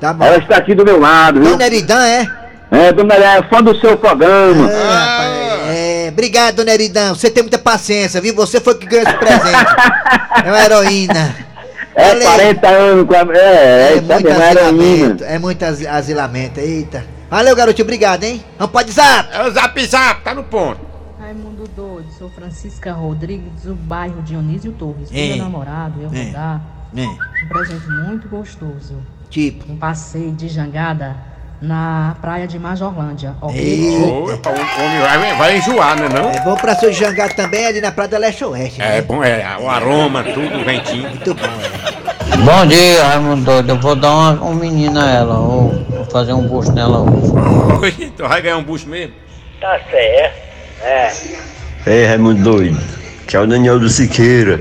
Tá 0.00 0.12
bom. 0.12 0.24
ela 0.24 0.36
está 0.38 0.56
aqui 0.58 0.74
do 0.74 0.84
meu 0.84 1.00
lado, 1.00 1.40
viu? 1.40 1.50
Dona 1.50 1.66
Eridan, 1.66 2.06
é? 2.06 2.26
É, 2.70 2.92
Dona 2.92 3.14
Eridan, 3.14 3.30
é 3.34 3.42
fã 3.48 3.62
do 3.62 3.76
seu 3.80 3.96
programa. 3.96 4.70
Ah, 4.70 5.04
rapaz, 5.04 5.30
é, 5.36 5.45
obrigado, 6.16 6.56
dona 6.56 6.72
Eridan. 6.72 7.14
Você 7.14 7.30
tem 7.30 7.42
muita 7.42 7.58
paciência, 7.58 8.20
viu? 8.20 8.34
Você 8.34 8.60
foi 8.60 8.74
que 8.78 8.86
ganhou 8.86 9.04
esse 9.06 9.16
presente. 9.18 9.66
é 10.44 10.48
uma 10.50 10.60
heroína. 10.64 11.36
É, 11.94 12.10
aí. 12.10 12.22
40 12.22 12.68
anos, 12.68 13.06
com 13.06 13.14
a- 13.14 13.36
é, 13.36 13.92
é, 13.94 13.96
É 13.96 14.00
muito 14.00 14.24
mesmo, 14.24 14.28
é 14.42 14.48
asilamento. 14.50 15.24
É 15.24 15.38
muito 15.38 15.62
asi- 15.64 15.86
asilamento. 15.86 16.60
Eita. 16.60 17.04
Valeu, 17.30 17.56
garotinho. 17.56 17.84
Obrigado, 17.84 18.24
hein? 18.24 18.44
Vamos 18.58 18.72
pode 18.72 18.92
zap. 18.92 19.28
É 19.32 19.42
o 19.42 19.50
zap 19.50 19.86
zap, 19.86 20.22
tá 20.22 20.34
no 20.34 20.44
ponto. 20.44 20.80
Raimundo 21.18 21.66
Doido, 21.74 22.06
sou 22.18 22.30
Francisca 22.30 22.92
Rodrigues, 22.92 23.62
do 23.64 23.74
bairro 23.74 24.22
Dionísio 24.22 24.72
Torres. 24.72 25.08
Pro 25.08 25.18
É. 25.18 25.28
meu 25.28 25.36
namorado, 25.38 26.00
eu 26.02 26.08
vou 26.10 26.20
É. 26.20 26.26
dar 26.30 26.60
um 26.94 27.48
presente 27.48 27.88
muito 28.06 28.28
gostoso. 28.28 28.96
tipo. 29.28 29.70
Um 29.72 29.76
passeio 29.76 30.30
de 30.32 30.48
jangada 30.48 31.16
na 31.60 32.16
praia 32.20 32.46
de 32.46 32.58
Majorlândia. 32.58 33.34
Ok? 33.40 33.58
Eita. 33.58 34.06
Ô, 34.06 34.30
epa, 34.30 34.50
o 34.50 34.52
homem 34.52 35.00
vai, 35.00 35.36
vai 35.36 35.56
enjoar, 35.58 35.96
né 35.96 36.08
não? 36.08 36.30
É 36.30 36.40
bom 36.40 36.54
pra 36.56 36.74
seu 36.74 36.92
jangado 36.92 37.34
também 37.34 37.66
ali 37.66 37.80
na 37.80 37.90
Praia 37.90 38.10
da 38.10 38.18
Leste 38.18 38.44
Oeste. 38.44 38.80
É 38.80 38.96
né? 38.96 39.02
bom, 39.02 39.22
é 39.22 39.56
o 39.58 39.68
aroma, 39.68 40.22
tudo, 40.24 40.60
o 40.60 40.64
ventinho. 40.64 41.08
Muito 41.08 41.34
bom, 41.34 41.44
é. 41.44 42.36
Bom 42.36 42.66
dia, 42.66 43.04
Raimundo 43.04 43.44
Doido. 43.44 43.70
Eu 43.70 43.80
vou 43.80 43.96
dar 43.96 44.12
uma, 44.12 44.44
um 44.44 44.54
menino 44.54 45.00
a 45.00 45.08
ela, 45.08 45.38
ou 45.38 45.84
vou 45.88 46.04
fazer 46.06 46.32
um 46.32 46.46
busto 46.46 46.72
nela 46.72 46.98
hoje. 47.00 47.32
Oi, 47.80 47.94
então 48.00 48.28
vai 48.28 48.42
ganhar 48.42 48.58
um 48.58 48.62
bucho 48.62 48.88
mesmo? 48.88 49.14
Tá 49.60 49.80
certo. 49.90 50.36
É. 50.82 51.12
Ei, 51.86 52.04
Raimundo 52.04 52.42
doido. 52.42 52.78
Que 53.26 53.36
é 53.36 53.40
o 53.40 53.46
Daniel 53.46 53.78
do 53.78 53.88
Siqueira. 53.88 54.60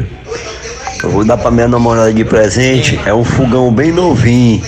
Eu 1.04 1.10
vou 1.10 1.26
dar 1.26 1.38
pra 1.38 1.52
minha 1.52 1.68
namorada 1.68 2.14
de 2.14 2.24
presente. 2.24 3.00
É 3.06 3.14
um 3.14 3.24
fogão 3.24 3.72
bem 3.72 3.92
novinho. 3.92 4.64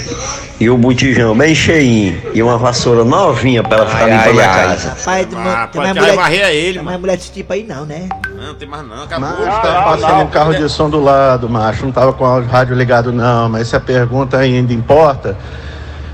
E 0.59 0.69
um 0.71 0.77
botijão 0.77 1.37
bem 1.37 1.53
cheinho. 1.53 2.19
E 2.33 2.41
uma 2.41 2.57
vassoura 2.57 3.03
novinha 3.05 3.61
pra 3.61 3.77
ela 3.77 3.85
ficar 3.87 4.05
Ai, 4.05 4.11
limpando 4.17 4.39
ai, 4.39 4.45
a 4.45 4.51
ai. 4.51 4.67
casa. 4.67 4.89
Rapaz, 4.89 5.25
do- 5.27 5.37
Ah, 5.37 5.67
tem 5.71 5.81
mais 5.81 5.95
mulher, 5.95 6.15
varrer 6.15 6.41
é 6.41 6.55
ele, 6.55 6.73
tem 6.79 6.83
mais 6.83 6.99
mulher 6.99 7.17
desse 7.17 7.31
tipo 7.31 7.53
aí 7.53 7.63
não, 7.63 7.85
né? 7.85 8.09
Não, 8.35 8.55
tem 8.55 8.67
mais 8.67 8.87
não, 8.87 9.03
acabou. 9.03 9.29
Macho, 9.29 9.61
tava 9.61 9.83
passando 9.97 10.21
um 10.23 10.27
carro 10.27 10.55
de 10.55 10.67
som 10.69 10.89
do 10.89 10.99
lado, 10.99 11.47
macho. 11.47 11.85
Não 11.85 11.91
tava 11.91 12.11
com 12.11 12.23
o 12.23 12.41
rádio 12.47 12.75
ligado, 12.75 13.11
não. 13.13 13.47
Mas 13.49 13.67
se 13.67 13.75
a 13.75 13.79
pergunta 13.79 14.37
ainda 14.37 14.73
importa, 14.73 15.37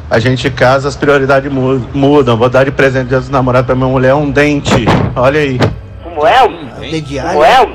a 0.09 0.19
gente 0.19 0.49
casa, 0.49 0.89
as 0.89 0.95
prioridades 0.97 1.49
mu- 1.49 1.87
mudam. 1.93 2.35
Vou 2.35 2.49
dar 2.49 2.65
de 2.65 2.71
presente 2.71 3.07
dos 3.07 3.29
namorados 3.29 3.65
pra 3.65 3.75
minha 3.75 3.87
mulher 3.87 4.13
um 4.13 4.29
dente. 4.29 4.85
Olha 5.15 5.39
aí. 5.39 5.57
Como 6.03 6.27
é? 6.27 6.39
Como 6.41 7.43
é? 7.45 7.67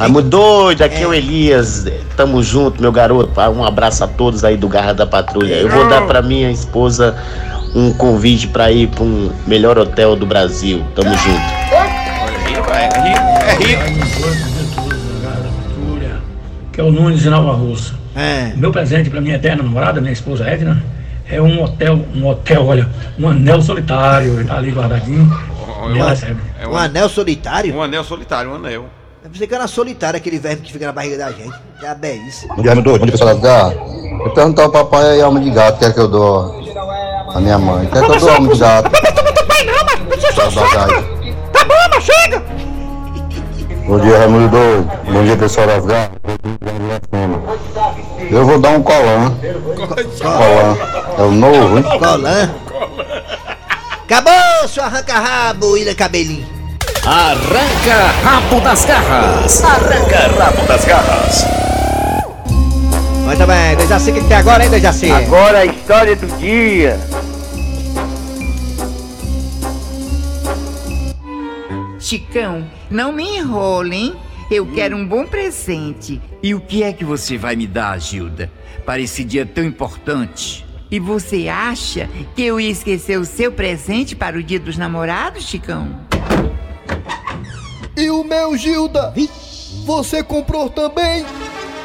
Raimundo 0.00 0.30
doido, 0.30 0.80
aqui 0.82 1.02
é 1.02 1.06
o 1.06 1.12
Elias. 1.12 1.84
Tamo 2.16 2.42
junto, 2.42 2.80
meu 2.80 2.90
garoto. 2.90 3.38
Ah, 3.38 3.50
Um 3.50 3.62
abraço 3.62 4.02
a 4.02 4.08
todos 4.08 4.42
aí 4.44 4.56
do 4.56 4.66
Garra 4.66 4.94
da 4.94 5.06
Patrulha. 5.06 5.52
Eu 5.56 5.68
vou 5.68 5.86
dar 5.90 6.06
pra 6.06 6.22
minha 6.22 6.50
esposa 6.50 7.14
um 7.74 7.92
convite 7.92 8.48
pra 8.48 8.72
ir 8.72 8.88
pra 8.88 9.04
um 9.04 9.30
melhor 9.46 9.78
hotel 9.78 10.16
do 10.16 10.24
Brasil. 10.24 10.82
Tamo 10.94 11.10
junto. 11.18 11.40
É 12.72 13.56
rico. 13.58 13.82
que 16.72 16.80
é 16.80 16.84
o 16.84 16.90
Nunes 16.90 17.20
de 17.20 17.28
Nova 17.28 17.52
Russa. 17.52 17.92
É. 18.16 18.52
Meu 18.56 18.72
presente 18.72 19.10
para 19.10 19.20
minha 19.20 19.34
eterna 19.36 19.62
namorada, 19.62 20.00
minha 20.00 20.14
esposa 20.14 20.48
Edna, 20.48 20.82
é 21.28 21.42
um 21.42 21.62
hotel, 21.62 22.06
um 22.14 22.26
hotel, 22.26 22.64
olha, 22.66 22.88
um 23.18 23.28
anel 23.28 23.60
solitário, 23.60 24.32
ele 24.40 24.44
tá 24.44 24.56
ali 24.56 24.70
guardadinho. 24.70 25.30
e 25.94 25.98
ela 25.98 26.10
recebe. 26.10 26.40
É 26.58 26.66
Um 26.66 26.74
anel 26.76 27.08
solitário? 27.10 27.74
Um 27.74 27.82
anel 27.82 28.02
solitário, 28.02 28.50
um 28.50 28.54
anel. 28.54 28.86
Eu 29.22 29.28
pensei 29.28 29.46
que 29.46 29.54
era 29.54 29.66
solitário, 29.66 30.16
aquele 30.16 30.38
verme 30.38 30.62
que 30.62 30.72
fica 30.72 30.86
na 30.86 30.92
barriga 30.92 31.18
da 31.18 31.30
gente. 31.30 31.52
Já 31.78 31.94
é 32.02 32.14
isso. 32.14 32.48
Bom 32.48 32.62
dia, 32.62 32.70
Raimundo. 32.70 32.98
Bom 32.98 33.04
dia, 33.04 33.12
pessoal 33.12 33.38
garras. 33.38 33.74
Eu 34.24 34.30
perguntar 34.30 34.62
ao 34.62 34.70
papai 34.70 35.10
aí, 35.10 35.20
alma 35.20 35.40
de 35.40 35.50
gato, 35.50 35.78
quer 35.78 35.92
que 35.92 36.00
eu 36.00 36.08
dou 36.08 36.58
a 37.34 37.38
minha 37.38 37.58
mãe? 37.58 37.86
Quer 37.86 38.02
que 38.02 38.10
eu 38.12 38.18
dou 38.18 38.30
alma 38.30 38.52
de 38.52 38.58
gato? 38.58 38.90
Pai, 38.90 39.64
não, 39.64 39.84
mas 39.84 40.20
você 40.20 40.32
só 40.32 40.50
Tá. 40.50 40.86
Tá 41.52 41.64
bom, 41.64 41.74
mas 41.90 42.04
chega. 42.04 42.42
Bom 43.86 43.98
dia, 43.98 44.18
Raimundo 44.18 44.48
doido. 44.48 44.90
Bom 45.12 45.22
dia, 45.24 45.36
pessoal 45.36 45.66
das 45.66 45.84
garras. 45.84 46.10
Eu 48.30 48.46
vou 48.46 48.58
dar 48.58 48.70
um 48.70 48.82
colã. 48.82 49.34
Colã. 50.22 50.76
É 51.18 51.22
o 51.22 51.30
novo, 51.30 51.76
hein? 51.76 51.84
Colã. 51.98 52.50
Acabou, 54.02 54.68
seu 54.68 54.82
arranca-rabo, 54.82 55.76
Ilha 55.76 55.94
Cabelinho. 55.94 56.59
Arranca 57.06 58.12
rabo 58.22 58.60
das 58.60 58.84
garras. 58.84 59.64
Arranca 59.64 60.18
rabo 60.38 60.66
das 60.66 60.84
garras. 60.84 61.44
Muito 63.24 63.46
bem, 63.46 63.76
Dejaci, 63.76 64.10
o 64.10 64.14
que 64.14 64.20
que 64.20 64.28
tem 64.28 64.36
agora, 64.36 64.64
hein, 64.64 64.70
Dejaci? 64.70 65.10
Agora 65.10 65.60
a 65.60 65.64
história 65.64 66.14
do 66.14 66.26
dia. 66.38 67.00
Chicão, 71.98 72.68
não 72.90 73.12
me 73.12 73.38
enrole, 73.38 73.96
hein? 73.96 74.16
Eu 74.50 74.66
quero 74.66 74.94
um 74.94 75.06
bom 75.06 75.24
presente. 75.24 76.20
E 76.42 76.54
o 76.54 76.60
que 76.60 76.82
é 76.82 76.92
que 76.92 77.04
você 77.04 77.38
vai 77.38 77.56
me 77.56 77.66
dar, 77.66 77.98
Gilda, 77.98 78.52
para 78.84 79.00
esse 79.00 79.24
dia 79.24 79.46
tão 79.46 79.64
importante? 79.64 80.66
E 80.90 80.98
você 80.98 81.48
acha 81.48 82.10
que 82.36 82.42
eu 82.42 82.60
ia 82.60 82.70
esquecer 82.70 83.18
o 83.18 83.24
seu 83.24 83.50
presente 83.50 84.14
para 84.14 84.36
o 84.36 84.42
dia 84.42 84.60
dos 84.60 84.76
namorados, 84.76 85.44
Chicão? 85.44 86.09
E 88.00 88.08
o 88.08 88.24
meu, 88.24 88.56
Gilda? 88.56 89.12
Você 89.84 90.22
comprou 90.22 90.70
também? 90.70 91.22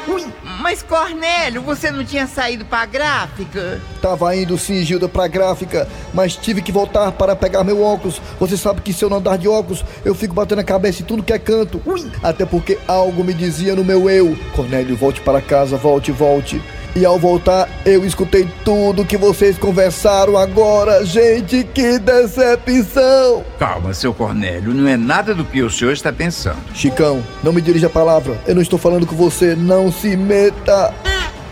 Ui, 0.08 0.24
mas 0.62 0.82
Cornélio, 0.82 1.60
você 1.60 1.90
não 1.90 2.02
tinha 2.02 2.26
saído 2.26 2.64
pra 2.64 2.86
gráfica? 2.86 3.82
Tava 4.00 4.34
indo 4.34 4.56
sim, 4.56 4.82
Gilda, 4.82 5.10
pra 5.10 5.28
gráfica, 5.28 5.86
mas 6.14 6.34
tive 6.34 6.62
que 6.62 6.72
voltar 6.72 7.12
para 7.12 7.36
pegar 7.36 7.62
meu 7.64 7.82
óculos. 7.82 8.18
Você 8.40 8.56
sabe 8.56 8.80
que 8.80 8.94
se 8.94 9.04
eu 9.04 9.10
não 9.10 9.18
andar 9.18 9.36
de 9.36 9.46
óculos, 9.46 9.84
eu 10.06 10.14
fico 10.14 10.32
batendo 10.32 10.60
a 10.60 10.64
cabeça 10.64 11.02
em 11.02 11.04
tudo 11.04 11.22
que 11.22 11.34
é 11.34 11.38
canto. 11.38 11.82
Ui. 11.84 12.10
Até 12.22 12.46
porque 12.46 12.78
algo 12.88 13.22
me 13.22 13.34
dizia 13.34 13.74
no 13.76 13.84
meu 13.84 14.08
eu: 14.08 14.34
Cornélio, 14.54 14.96
volte 14.96 15.20
para 15.20 15.42
casa, 15.42 15.76
volte, 15.76 16.12
volte. 16.12 16.62
E 16.96 17.04
ao 17.04 17.18
voltar, 17.18 17.68
eu 17.84 18.06
escutei 18.06 18.48
tudo 18.64 19.04
que 19.04 19.18
vocês 19.18 19.58
conversaram 19.58 20.34
agora. 20.38 21.04
Gente, 21.04 21.62
que 21.62 21.98
decepção! 21.98 23.44
Calma, 23.58 23.92
seu 23.92 24.14
Cornélio, 24.14 24.72
não 24.72 24.88
é 24.88 24.96
nada 24.96 25.34
do 25.34 25.44
que 25.44 25.62
o 25.62 25.68
senhor 25.68 25.92
está 25.92 26.10
pensando. 26.10 26.56
Chicão, 26.72 27.22
não 27.44 27.52
me 27.52 27.60
dirija 27.60 27.88
a 27.88 27.90
palavra. 27.90 28.40
Eu 28.46 28.54
não 28.54 28.62
estou 28.62 28.78
falando 28.78 29.06
com 29.06 29.14
você. 29.14 29.54
Não 29.54 29.92
se 29.92 30.16
meta. 30.16 30.94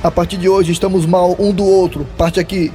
A 0.03 0.11
partir 0.11 0.39
de 0.39 0.49
hoje 0.49 0.73
estamos 0.73 1.05
mal 1.05 1.37
um 1.39 1.53
do 1.53 1.67
outro. 1.67 2.07
Parte 2.17 2.41
aqui. 2.41 2.73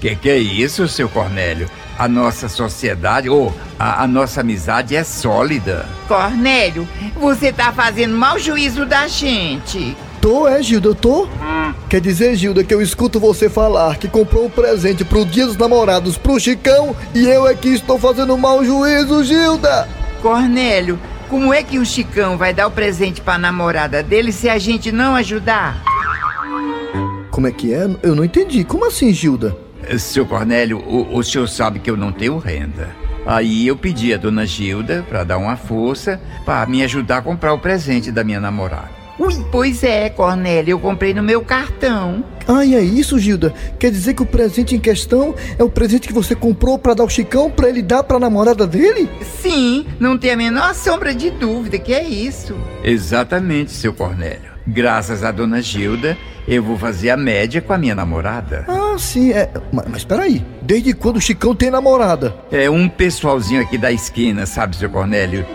Que 0.00 0.14
que 0.14 0.30
é 0.30 0.38
isso, 0.38 0.86
seu 0.86 1.08
Cornélio? 1.08 1.68
A 1.98 2.06
nossa 2.06 2.48
sociedade, 2.48 3.28
ou 3.28 3.52
a, 3.76 4.04
a 4.04 4.06
nossa 4.06 4.42
amizade 4.42 4.94
é 4.94 5.02
sólida. 5.02 5.84
Cornélio, 6.06 6.86
você 7.16 7.52
tá 7.52 7.72
fazendo 7.72 8.16
mau 8.16 8.38
juízo 8.38 8.86
da 8.86 9.08
gente. 9.08 9.96
Tô, 10.20 10.48
é, 10.48 10.62
Gilda, 10.62 10.88
eu 10.88 10.94
tô? 10.94 11.28
Quer 11.96 12.02
dizer, 12.02 12.36
Gilda, 12.36 12.62
que 12.62 12.74
eu 12.74 12.82
escuto 12.82 13.18
você 13.18 13.48
falar 13.48 13.96
que 13.96 14.06
comprou 14.06 14.44
um 14.44 14.50
presente 14.50 15.02
pro 15.02 15.24
dia 15.24 15.46
dos 15.46 15.56
namorados 15.56 16.18
pro 16.18 16.38
Chicão 16.38 16.94
e 17.14 17.24
eu 17.26 17.48
é 17.48 17.54
que 17.54 17.70
estou 17.70 17.98
fazendo 17.98 18.36
mau 18.36 18.62
juízo, 18.62 19.24
Gilda! 19.24 19.88
Cornélio, 20.20 20.98
como 21.30 21.54
é 21.54 21.62
que 21.62 21.78
o 21.78 21.86
Chicão 21.86 22.36
vai 22.36 22.52
dar 22.52 22.66
o 22.66 22.70
presente 22.70 23.22
pra 23.22 23.38
namorada 23.38 24.02
dele 24.02 24.30
se 24.30 24.46
a 24.46 24.58
gente 24.58 24.92
não 24.92 25.16
ajudar? 25.16 25.82
Como 27.30 27.46
é 27.46 27.50
que 27.50 27.72
é? 27.72 27.88
Eu 28.02 28.14
não 28.14 28.24
entendi. 28.24 28.62
Como 28.62 28.86
assim, 28.86 29.10
Gilda? 29.10 29.56
Seu 29.98 30.26
Cornélio, 30.26 30.76
o, 30.80 31.16
o 31.16 31.24
senhor 31.24 31.48
sabe 31.48 31.78
que 31.78 31.90
eu 31.90 31.96
não 31.96 32.12
tenho 32.12 32.36
renda. 32.36 32.90
Aí 33.24 33.66
eu 33.66 33.74
pedi 33.74 34.12
a 34.12 34.18
dona 34.18 34.44
Gilda 34.44 35.02
para 35.08 35.24
dar 35.24 35.38
uma 35.38 35.56
força 35.56 36.20
para 36.44 36.66
me 36.66 36.82
ajudar 36.82 37.16
a 37.16 37.22
comprar 37.22 37.54
o 37.54 37.58
presente 37.58 38.12
da 38.12 38.22
minha 38.22 38.38
namorada. 38.38 38.95
Ui, 39.18 39.34
pois 39.50 39.82
é, 39.82 40.10
Cornélio, 40.10 40.72
eu 40.72 40.78
comprei 40.78 41.14
no 41.14 41.22
meu 41.22 41.40
cartão. 41.42 42.22
Ah, 42.46 42.64
e 42.64 42.74
é 42.74 42.80
isso, 42.80 43.18
Gilda? 43.18 43.52
Quer 43.78 43.90
dizer 43.90 44.14
que 44.14 44.22
o 44.22 44.26
presente 44.26 44.76
em 44.76 44.78
questão 44.78 45.34
é 45.58 45.64
o 45.64 45.70
presente 45.70 46.06
que 46.06 46.12
você 46.14 46.34
comprou 46.34 46.78
pra 46.78 46.94
dar 46.94 47.02
ao 47.02 47.08
Chicão 47.08 47.50
pra 47.50 47.68
ele 47.68 47.82
dar 47.82 48.02
pra 48.02 48.20
namorada 48.20 48.66
dele? 48.66 49.08
Sim, 49.40 49.86
não 49.98 50.18
tem 50.18 50.32
a 50.32 50.36
menor 50.36 50.74
sombra 50.74 51.14
de 51.14 51.30
dúvida 51.30 51.78
que 51.78 51.92
é 51.92 52.04
isso. 52.04 52.54
Exatamente, 52.84 53.72
seu 53.72 53.92
Cornélio. 53.92 54.54
Graças 54.66 55.24
à 55.24 55.30
dona 55.32 55.62
Gilda, 55.62 56.16
eu 56.46 56.62
vou 56.62 56.76
fazer 56.76 57.10
a 57.10 57.16
média 57.16 57.60
com 57.60 57.72
a 57.72 57.78
minha 57.78 57.94
namorada. 57.94 58.64
Ah, 58.68 58.96
sim, 58.98 59.32
é. 59.32 59.48
Mas, 59.72 59.86
mas 59.88 60.04
peraí, 60.04 60.44
desde 60.60 60.92
quando 60.92 61.16
o 61.16 61.20
Chicão 61.20 61.54
tem 61.54 61.70
namorada? 61.70 62.34
É 62.52 62.68
um 62.68 62.88
pessoalzinho 62.88 63.62
aqui 63.62 63.78
da 63.78 63.90
esquina, 63.90 64.44
sabe, 64.44 64.76
seu 64.76 64.90
Cornélio? 64.90 65.46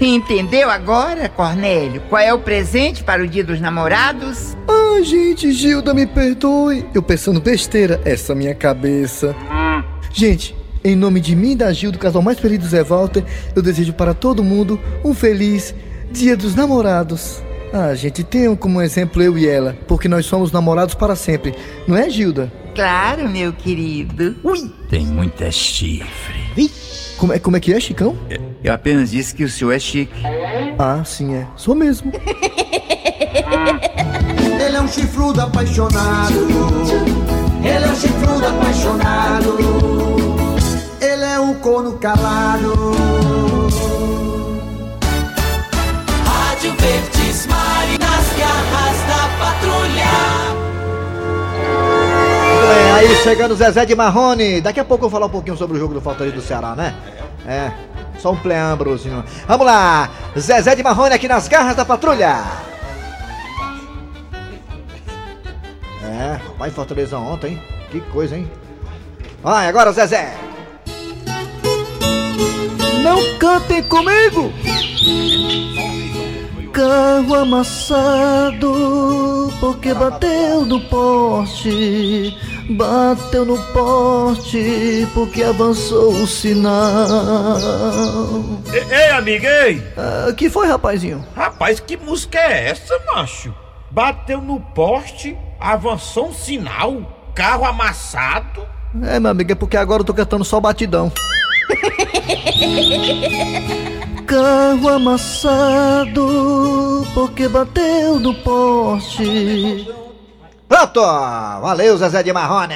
Entendeu 0.00 0.68
agora, 0.70 1.28
Cornélio? 1.28 2.02
Qual 2.08 2.20
é 2.20 2.32
o 2.32 2.38
presente 2.38 3.02
para 3.02 3.22
o 3.22 3.28
dia 3.28 3.44
dos 3.44 3.60
namorados? 3.60 4.56
Ai, 4.68 5.04
gente, 5.04 5.52
Gilda, 5.52 5.94
me 5.94 6.06
perdoe. 6.06 6.84
Eu 6.92 7.02
pensando 7.02 7.40
besteira, 7.40 8.00
essa 8.04 8.34
minha 8.34 8.54
cabeça. 8.54 9.34
Gente, 10.12 10.54
em 10.84 10.94
nome 10.94 11.20
de 11.20 11.34
mim 11.34 11.52
e 11.52 11.56
da 11.56 11.72
Gil, 11.72 11.90
do 11.90 11.98
casal 11.98 12.22
mais 12.22 12.38
feliz 12.38 12.58
do 12.58 12.66
Zé 12.66 12.82
Walter, 12.82 13.24
eu 13.54 13.62
desejo 13.62 13.92
para 13.92 14.14
todo 14.14 14.44
mundo 14.44 14.78
um 15.04 15.14
feliz 15.14 15.74
Dia 16.12 16.36
dos 16.36 16.54
Namorados. 16.54 17.42
Ah, 17.72 17.92
gente, 17.94 18.22
tenham 18.22 18.54
como 18.54 18.80
exemplo 18.80 19.20
eu 19.20 19.36
e 19.36 19.48
ela, 19.48 19.76
porque 19.88 20.06
nós 20.06 20.26
somos 20.26 20.52
namorados 20.52 20.94
para 20.94 21.16
sempre. 21.16 21.54
Não 21.88 21.96
é, 21.96 22.08
Gilda? 22.08 22.52
Claro, 22.72 23.28
meu 23.28 23.52
querido. 23.52 24.36
Ui! 24.44 24.70
Tem 24.88 25.04
muita 25.04 25.50
chifre. 25.50 26.44
Como 27.18 27.32
é, 27.32 27.38
como 27.38 27.56
é 27.56 27.60
que 27.60 27.72
é, 27.72 27.80
Chicão? 27.80 28.16
Eu 28.62 28.72
apenas 28.72 29.10
disse 29.10 29.34
que 29.34 29.44
o 29.44 29.48
senhor 29.48 29.72
é 29.72 29.78
chique. 29.78 30.12
Ah, 30.78 31.02
sim, 31.04 31.34
é. 31.34 31.46
Sou 31.56 31.74
mesmo. 31.74 32.12
Ele 34.60 34.76
é 34.76 34.80
um 34.80 34.88
chifrudo 34.88 35.40
apaixonado. 35.40 36.48
Ele 37.62 37.84
é 37.84 37.88
um 37.88 37.94
chifrudo 37.96 38.46
apaixonado. 38.46 39.56
Ele 41.00 41.24
é 41.24 41.38
um 41.38 41.54
corno 41.54 41.98
calado. 41.98 43.53
Aí 52.94 53.16
chegando 53.16 53.56
Zezé 53.56 53.84
de 53.84 53.94
Marrone. 53.94 54.60
Daqui 54.60 54.78
a 54.78 54.84
pouco 54.84 55.04
eu 55.04 55.08
vou 55.08 55.18
falar 55.18 55.26
um 55.26 55.30
pouquinho 55.30 55.56
sobre 55.56 55.76
o 55.76 55.80
jogo 55.80 55.94
do 55.94 56.00
Fortaleza 56.00 56.36
do 56.36 56.42
Ceará, 56.42 56.76
né? 56.76 56.94
É, 57.46 57.72
só 58.18 58.32
um 58.32 58.36
preâmbulozinho. 58.36 59.24
Vamos 59.46 59.66
lá, 59.66 60.08
Zezé 60.38 60.74
de 60.74 60.82
Marrone 60.82 61.14
aqui 61.14 61.28
nas 61.28 61.48
garras 61.48 61.76
da 61.76 61.84
patrulha. 61.84 62.42
É, 66.04 66.38
rapaz, 66.46 66.72
Fortaleza 66.72 67.18
ontem? 67.18 67.60
Que 67.90 68.00
coisa, 68.00 68.36
hein? 68.36 68.50
Vai, 69.42 69.68
agora 69.68 69.92
Zezé. 69.92 70.32
Não 73.02 73.38
cantem 73.38 73.82
comigo! 73.82 74.52
Carro 76.72 77.34
amassado, 77.34 78.72
porque 79.60 79.94
bateu 79.94 80.64
no 80.64 80.80
poste. 80.80 82.36
Bateu 82.70 83.44
no 83.44 83.58
poste 83.72 85.06
porque 85.12 85.42
avançou 85.42 86.12
o 86.12 86.26
sinal. 86.26 87.58
Ei, 88.72 88.86
ei 88.90 89.10
amigo, 89.10 89.46
ei! 89.46 89.82
Ah, 89.96 90.32
que 90.32 90.48
foi, 90.48 90.66
rapazinho? 90.66 91.24
Rapaz, 91.36 91.80
que 91.80 91.96
música 91.96 92.38
é 92.38 92.70
essa, 92.70 92.98
macho? 93.14 93.54
Bateu 93.90 94.40
no 94.40 94.60
poste, 94.60 95.36
avançou 95.60 96.28
um 96.28 96.34
sinal, 96.34 97.30
carro 97.34 97.64
amassado. 97.64 98.66
É, 99.02 99.20
meu 99.20 99.30
amigo, 99.30 99.52
é 99.52 99.54
porque 99.54 99.76
agora 99.76 100.02
eu 100.02 100.06
tô 100.06 100.14
cantando 100.14 100.44
só 100.44 100.60
batidão. 100.60 101.12
Carro 104.26 104.88
amassado 104.88 106.26
porque 107.14 107.48
bateu 107.48 108.18
no 108.18 108.34
poste. 108.34 109.86
Pronto! 110.74 111.00
Valeu, 111.60 111.96
Zezé 111.96 112.20
de 112.24 112.32
Marrone! 112.32 112.74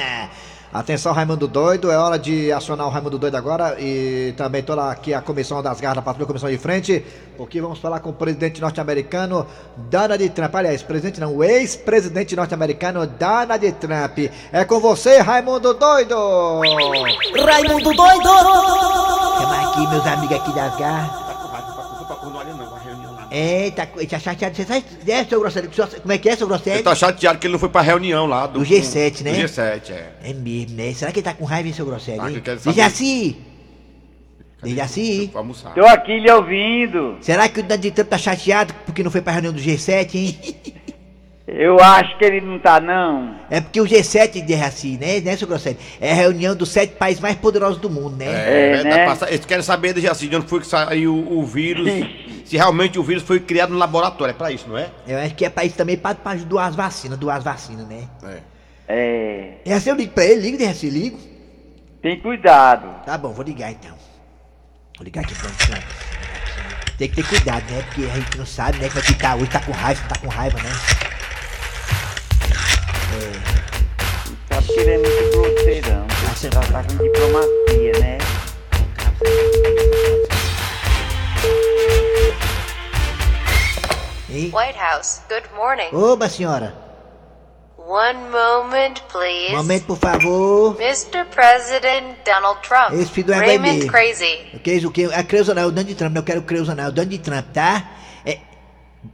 Atenção, 0.71 1.11
Raimundo 1.11 1.49
Doido, 1.49 1.91
é 1.91 1.97
hora 1.97 2.17
de 2.17 2.49
acionar 2.49 2.87
o 2.87 2.89
Raimundo 2.89 3.17
Doido 3.17 3.35
agora 3.35 3.75
e 3.77 4.33
também 4.37 4.63
toda 4.63 4.89
aqui 4.89 5.13
a 5.13 5.21
comissão 5.21 5.61
das 5.61 5.81
garras 5.81 5.97
da 5.97 6.01
patrulha, 6.01 6.25
comissão 6.25 6.49
de 6.49 6.57
frente, 6.57 7.03
porque 7.35 7.59
vamos 7.59 7.79
falar 7.79 7.99
com 7.99 8.11
o 8.11 8.13
presidente 8.13 8.61
norte-americano 8.61 9.45
Donald 9.75 10.29
Trump. 10.29 10.55
Aliás, 10.55 10.81
presidente 10.81 11.19
não, 11.19 11.35
o 11.35 11.43
ex-presidente 11.43 12.37
norte-americano 12.37 13.05
Donald 13.05 13.71
Trump. 13.73 14.17
É 14.53 14.63
com 14.63 14.79
você, 14.79 15.17
Raimundo 15.17 15.73
Doido! 15.73 16.15
Raimundo 17.45 17.93
Doido! 17.93 18.29
Chama 19.39 19.71
aqui 19.71 19.87
meus 19.87 20.07
amigos 20.07 20.37
aqui 20.37 20.53
das 20.53 20.77
garras. 20.77 21.29
É, 23.31 23.71
tá, 23.71 23.85
tá 23.85 24.19
chateado. 24.19 24.55
Você 24.55 24.65
sabe, 24.65 24.83
né, 25.05 25.23
seu 25.25 25.39
Grosselio? 25.39 25.69
Como 26.01 26.11
é 26.11 26.17
que 26.17 26.29
é, 26.29 26.35
seu 26.35 26.47
Grosselio? 26.47 26.77
Ele 26.77 26.83
tá 26.83 26.95
chateado 26.95 27.39
que 27.39 27.47
ele 27.47 27.53
não 27.53 27.59
foi 27.59 27.69
pra 27.69 27.81
reunião 27.81 28.25
lá 28.25 28.47
do, 28.47 28.59
Do 28.59 28.65
G7, 28.65 29.21
né? 29.23 29.33
Do 29.33 29.37
G7, 29.39 29.91
é. 29.91 30.13
É 30.23 30.33
mesmo, 30.33 30.75
né? 30.75 30.93
Será 30.93 31.11
que 31.11 31.19
ele 31.19 31.25
tá 31.25 31.33
com 31.33 31.45
raiva, 31.45 31.67
hein, 31.67 31.73
seu 31.73 31.85
Grosselio? 31.85 32.21
Tá, 32.21 32.29
que 32.31 32.41
quer 32.41 32.57
saber. 32.59 32.75
Diz 32.75 32.85
assim. 32.85 33.37
Diz 34.63 34.79
assim. 34.79 35.29
Vamos 35.33 35.63
almoçar. 35.63 35.73
Tô 35.73 35.85
aqui 35.85 36.19
lhe 36.19 36.31
ouvindo. 36.31 37.17
Será 37.21 37.47
que 37.47 37.59
o 37.59 37.63
Donald 37.63 37.91
Trump 37.91 38.09
tá 38.09 38.17
chateado 38.17 38.73
porque 38.85 39.03
não 39.03 39.11
foi 39.11 39.21
pra 39.21 39.33
reunião 39.33 39.53
do 39.53 39.61
G7, 39.61 40.15
hein? 40.15 40.39
Eu 41.57 41.79
acho 41.79 42.17
que 42.17 42.25
ele 42.25 42.41
não 42.41 42.59
tá, 42.59 42.79
não. 42.79 43.35
É 43.49 43.59
porque 43.61 43.79
o 43.81 43.85
G7 43.85 44.45
diz 44.45 44.61
assim, 44.61 44.97
né, 44.97 45.19
né, 45.19 45.35
seu 45.35 45.47
Grosselio? 45.47 45.79
É 45.99 46.11
a 46.11 46.15
reunião 46.15 46.55
dos 46.55 46.69
sete 46.69 46.95
países 46.95 47.21
mais 47.21 47.35
poderosos 47.35 47.79
do 47.81 47.89
mundo, 47.89 48.15
né? 48.17 48.25
É, 48.27 48.83
tá 48.83 49.05
passa- 49.05 49.29
Eles 49.29 49.45
querem 49.45 49.63
saber 49.63 49.93
de, 49.93 50.07
assim, 50.07 50.27
de 50.27 50.35
onde 50.35 50.47
foi 50.47 50.59
que 50.59 50.67
saiu 50.67 51.15
o 51.15 51.45
vírus, 51.45 51.87
se 52.45 52.55
realmente 52.57 52.99
o 52.99 53.03
vírus 53.03 53.23
foi 53.23 53.39
criado 53.39 53.71
no 53.71 53.77
laboratório. 53.79 54.31
É 54.31 54.35
pra 54.35 54.51
isso, 54.51 54.67
não 54.69 54.77
é? 54.77 54.89
Eu 55.07 55.17
acho 55.19 55.35
que 55.35 55.43
é 55.45 55.49
país 55.49 55.73
também 55.73 55.97
pra, 55.97 56.13
pra 56.15 56.35
doar 56.35 56.67
as 56.67 56.75
vacinas, 56.75 57.17
doar 57.17 57.37
as 57.37 57.43
vacinas, 57.43 57.87
né? 57.87 58.03
É. 58.87 59.53
É 59.65 59.73
assim, 59.73 59.89
eu 59.91 59.95
ligo 59.95 60.13
pra 60.13 60.25
ele, 60.25 60.41
ligo, 60.41 60.57
de 60.57 60.65
assim, 60.65 60.89
ligo. 60.89 61.19
Tem 62.01 62.19
cuidado. 62.19 63.03
Tá 63.05 63.17
bom, 63.17 63.29
vou 63.33 63.43
ligar 63.45 63.71
então. 63.71 63.91
Vou 64.97 65.03
ligar 65.05 65.21
aqui 65.23 65.33
pra 65.35 65.49
Trump. 65.51 65.83
Tem 66.97 67.07
que 67.07 67.15
ter 67.15 67.27
cuidado, 67.27 67.63
né? 67.71 67.81
Porque 67.83 68.03
a 68.11 68.15
gente 68.15 68.37
não 68.37 68.45
sabe, 68.45 68.77
né? 68.79 68.87
É 68.87 68.89
que 69.01 69.13
tá 69.15 69.35
hoje, 69.35 69.49
tá 69.49 69.59
com 69.61 69.71
raiva, 69.71 70.01
tá 70.09 70.15
com 70.19 70.27
raiva, 70.27 70.57
né? 70.61 70.69
Ele 74.75 74.91
é 74.91 74.97
muito 74.97 75.31
grosseirão. 75.31 76.05
Ele 76.41 76.51
tá, 76.51 76.61
tá 76.61 76.83
com 76.83 77.03
diplomacia, 77.03 77.91
né? 77.99 78.17
White 84.29 84.77
House, 84.77 85.21
good 85.27 85.49
morning. 85.55 85.89
Oba, 85.91 86.29
senhora. 86.29 86.73
One 87.77 88.19
moment, 88.29 89.01
please. 89.11 89.51
Momento, 89.55 89.85
por 89.87 89.97
favor. 89.97 90.79
Mr. 90.79 91.25
President 91.25 92.17
Donald 92.23 92.61
Trump. 92.61 92.93
Esse 92.93 93.11
filho 93.11 93.33
é 93.33 93.37
Raymond. 93.37 93.87
Crazy. 93.87 94.49
O 94.53 94.59
que 94.59 94.69
é 94.69 94.73
isso? 94.75 94.87
O 94.87 94.91
que? 94.91 95.05
A 95.05 95.23
Creuza 95.23 95.55
não, 95.55 95.63
é 95.63 95.65
o 95.65 95.71
Donald 95.71 95.95
Trump, 95.95 96.13
não 96.13 96.21
quero 96.21 96.43
Creuza 96.43 96.75
não, 96.75 96.83
é 96.83 96.87
o 96.87 96.91
Donald 96.91 97.19
Trump, 97.19 97.47
tá? 97.51 97.89
É... 98.23 98.37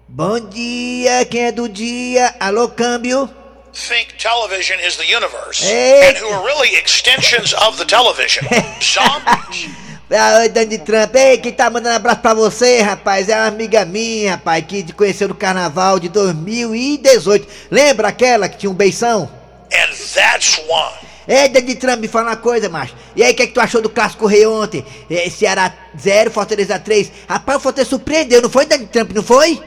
Bom 0.07 0.39
dia, 0.49 1.25
quem 1.25 1.45
é 1.45 1.51
do 1.53 1.69
dia? 1.69 2.35
Alô, 2.39 2.67
câmbio? 2.67 3.44
Think 3.75 4.17
television 4.17 4.79
is 4.79 4.95
the 4.97 5.05
universe, 5.05 5.61
Hey. 5.63 6.09
and 6.09 6.17
who 6.17 6.27
are 6.29 6.43
really 6.45 6.75
extensions 6.75 7.53
of 7.53 7.77
the 7.77 7.85
television. 7.85 8.43
Zombies. 8.81 9.69
Ah, 10.11 10.37
oi, 10.41 10.49
Donald 10.49 10.77
Trump. 10.85 11.15
Ei, 11.15 11.39
quem 11.39 11.51
tá 11.51 11.67
mandando 11.67 11.95
abraço 11.95 12.19
pra 12.21 12.35
você, 12.35 12.79
rapaz, 12.79 13.27
é 13.27 13.35
uma 13.35 13.47
amiga 13.47 13.83
minha, 13.85 14.33
rapaz, 14.33 14.63
que 14.67 14.83
te 14.83 14.93
conheceu 14.93 15.27
no 15.27 15.33
carnaval 15.33 15.99
de 15.99 16.09
2018. 16.09 17.47
Lembra 17.71 18.09
aquela 18.09 18.47
que 18.47 18.55
tinha 18.55 18.69
um 18.69 18.73
beição? 18.75 19.27
and 19.73 19.91
that's 20.13 20.59
one. 20.69 20.93
Ei, 21.27 21.49
Donald 21.49 21.75
Trump, 21.77 21.99
me 22.01 22.07
fala 22.07 22.29
uma 22.29 22.35
coisa, 22.37 22.69
macho. 22.69 22.93
E 23.15 23.23
aí, 23.23 23.33
o 23.33 23.35
que, 23.35 23.41
é 23.43 23.47
que 23.47 23.53
tu 23.53 23.59
achou 23.59 23.81
do 23.81 23.89
clássico 23.89 24.27
rei 24.27 24.45
ontem? 24.45 24.85
É, 25.09 25.27
Ceará 25.27 25.73
0, 25.99 26.29
Fortaleza 26.29 26.77
3. 26.77 27.11
Rapaz, 27.27 27.57
o 27.57 27.61
Fortaleza 27.61 27.89
surpreendeu, 27.89 28.43
não 28.43 28.49
foi, 28.49 28.67
Donald 28.67 28.91
Trump, 28.91 29.11
não 29.11 29.23
foi? 29.23 29.59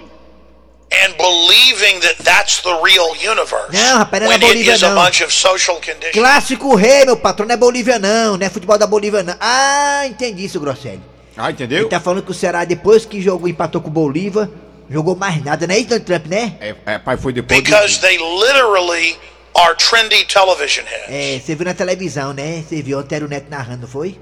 And 0.90 1.14
believing 1.18 2.01
that 2.01 2.16
that's 2.24 2.62
the 2.62 2.72
real 2.83 3.14
universe. 3.14 3.70
Não, 3.72 3.98
rapaz, 3.98 4.22
não 4.22 4.33
é 4.33 4.35
when 4.37 4.42
it 4.42 4.55
Bolívia, 4.55 4.74
is 4.74 4.83
a 4.83 4.88
não. 4.94 5.05
bunch 5.05 5.22
of 5.22 5.33
social 5.33 5.77
conditions. 5.77 6.12
Clássico 6.12 6.74
rei, 6.74 7.05
meu 7.05 7.16
patrão, 7.16 7.46
não 7.46 7.55
é 7.55 7.59
Bolívia 7.59 7.98
não, 7.98 8.38
não 8.38 8.46
é 8.46 8.48
futebol 8.48 8.79
da 8.79 8.87
Bolívia 8.87 9.22
não. 9.22 9.37
Ah, 9.38 10.07
entendi 10.07 10.46
isso, 10.46 10.59
Grosselio. 10.59 11.03
Ah, 11.37 11.51
entendeu? 11.51 11.81
Ele 11.81 11.88
tá 11.88 12.01
falando 12.01 12.22
que 12.22 12.31
o 12.31 12.35
Ceará, 12.35 12.64
depois 12.64 13.05
que 13.05 13.20
jogou, 13.20 13.48
empatou 13.48 13.83
com 13.83 13.88
o 13.88 13.92
Bolívia, 13.92 14.51
jogou 14.88 15.14
mais 15.14 15.44
nada, 15.44 15.66
não 15.66 15.74
é 15.74 15.79
isso, 15.79 15.88
Donald 15.88 16.07
Trump, 16.07 16.27
né? 16.27 16.57
É, 16.59 16.74
é, 16.87 16.98
pai, 16.98 17.16
foi 17.18 17.33
depois 17.35 17.61
Because 17.61 18.01
they 18.01 18.16
literally 18.16 19.18
are 19.55 19.74
trendy 19.77 20.24
television 20.24 20.85
heads 20.87 21.09
É, 21.09 21.38
você 21.38 21.55
viu 21.55 21.66
na 21.66 21.74
televisão, 21.74 22.33
né? 22.33 22.64
Você 22.66 22.83
viu 22.83 22.98
o 22.98 23.29
Neto 23.29 23.51
narrando, 23.51 23.87
foi? 23.87 24.18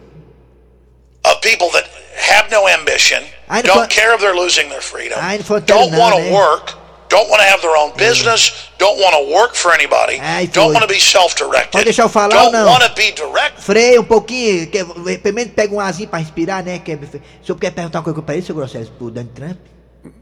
of 1.27 1.41
people 1.43 1.71
that 1.71 1.89
have 2.15 2.51
no 2.51 2.67
ambition, 2.67 3.25
don't 3.63 3.89
care 3.89 4.15
if 4.15 4.21
they're 4.21 4.35
losing 4.35 4.69
their 4.69 4.81
freedom, 4.83 5.19
don't 5.67 5.93
want 5.97 6.15
to 6.17 6.23
eh? 6.23 6.33
work, 6.33 6.75
don't 7.09 7.29
want 7.31 7.41
to 7.41 7.49
have 7.49 7.61
their 7.63 7.77
own 7.77 7.93
business, 7.97 8.69
don't 8.79 8.99
want 8.99 9.15
to 9.15 9.35
work 9.35 9.55
for 9.55 9.73
anybody, 9.73 10.19
don't 10.53 10.73
want 10.73 10.83
to 10.83 10.89
be 10.89 11.01
self-directed, 11.01 11.73
Pode 11.73 11.85
deixar 11.85 12.05
eu 12.05 12.09
falar 12.09 12.37
ou 12.37 12.51
don't 12.51 12.53
não? 12.53 12.67
want 12.67 12.83
to 12.85 12.93
be 12.95 13.13
direct. 13.13 13.61
Freia 13.63 14.01
um 14.01 14.05
pouquinho, 14.05 14.67
quer, 14.69 14.85
pelo 15.19 15.35
menos 15.35 15.53
pega 15.55 15.75
um 15.75 15.81
azinho 15.81 16.09
pra 16.09 16.19
respirar, 16.19 16.65
né? 16.65 16.79
Quer, 16.79 16.97
o 16.97 17.45
senhor 17.45 17.59
quer 17.59 17.71
perguntar 17.71 17.99
uma 17.99 18.05
coisa 18.05 18.23
pra 18.23 18.35
ele, 18.35 18.45
seu 18.45 18.55
Grosselio, 18.55 18.89
pro 18.99 19.11
Donald 19.11 19.33
Trump? 19.35 19.59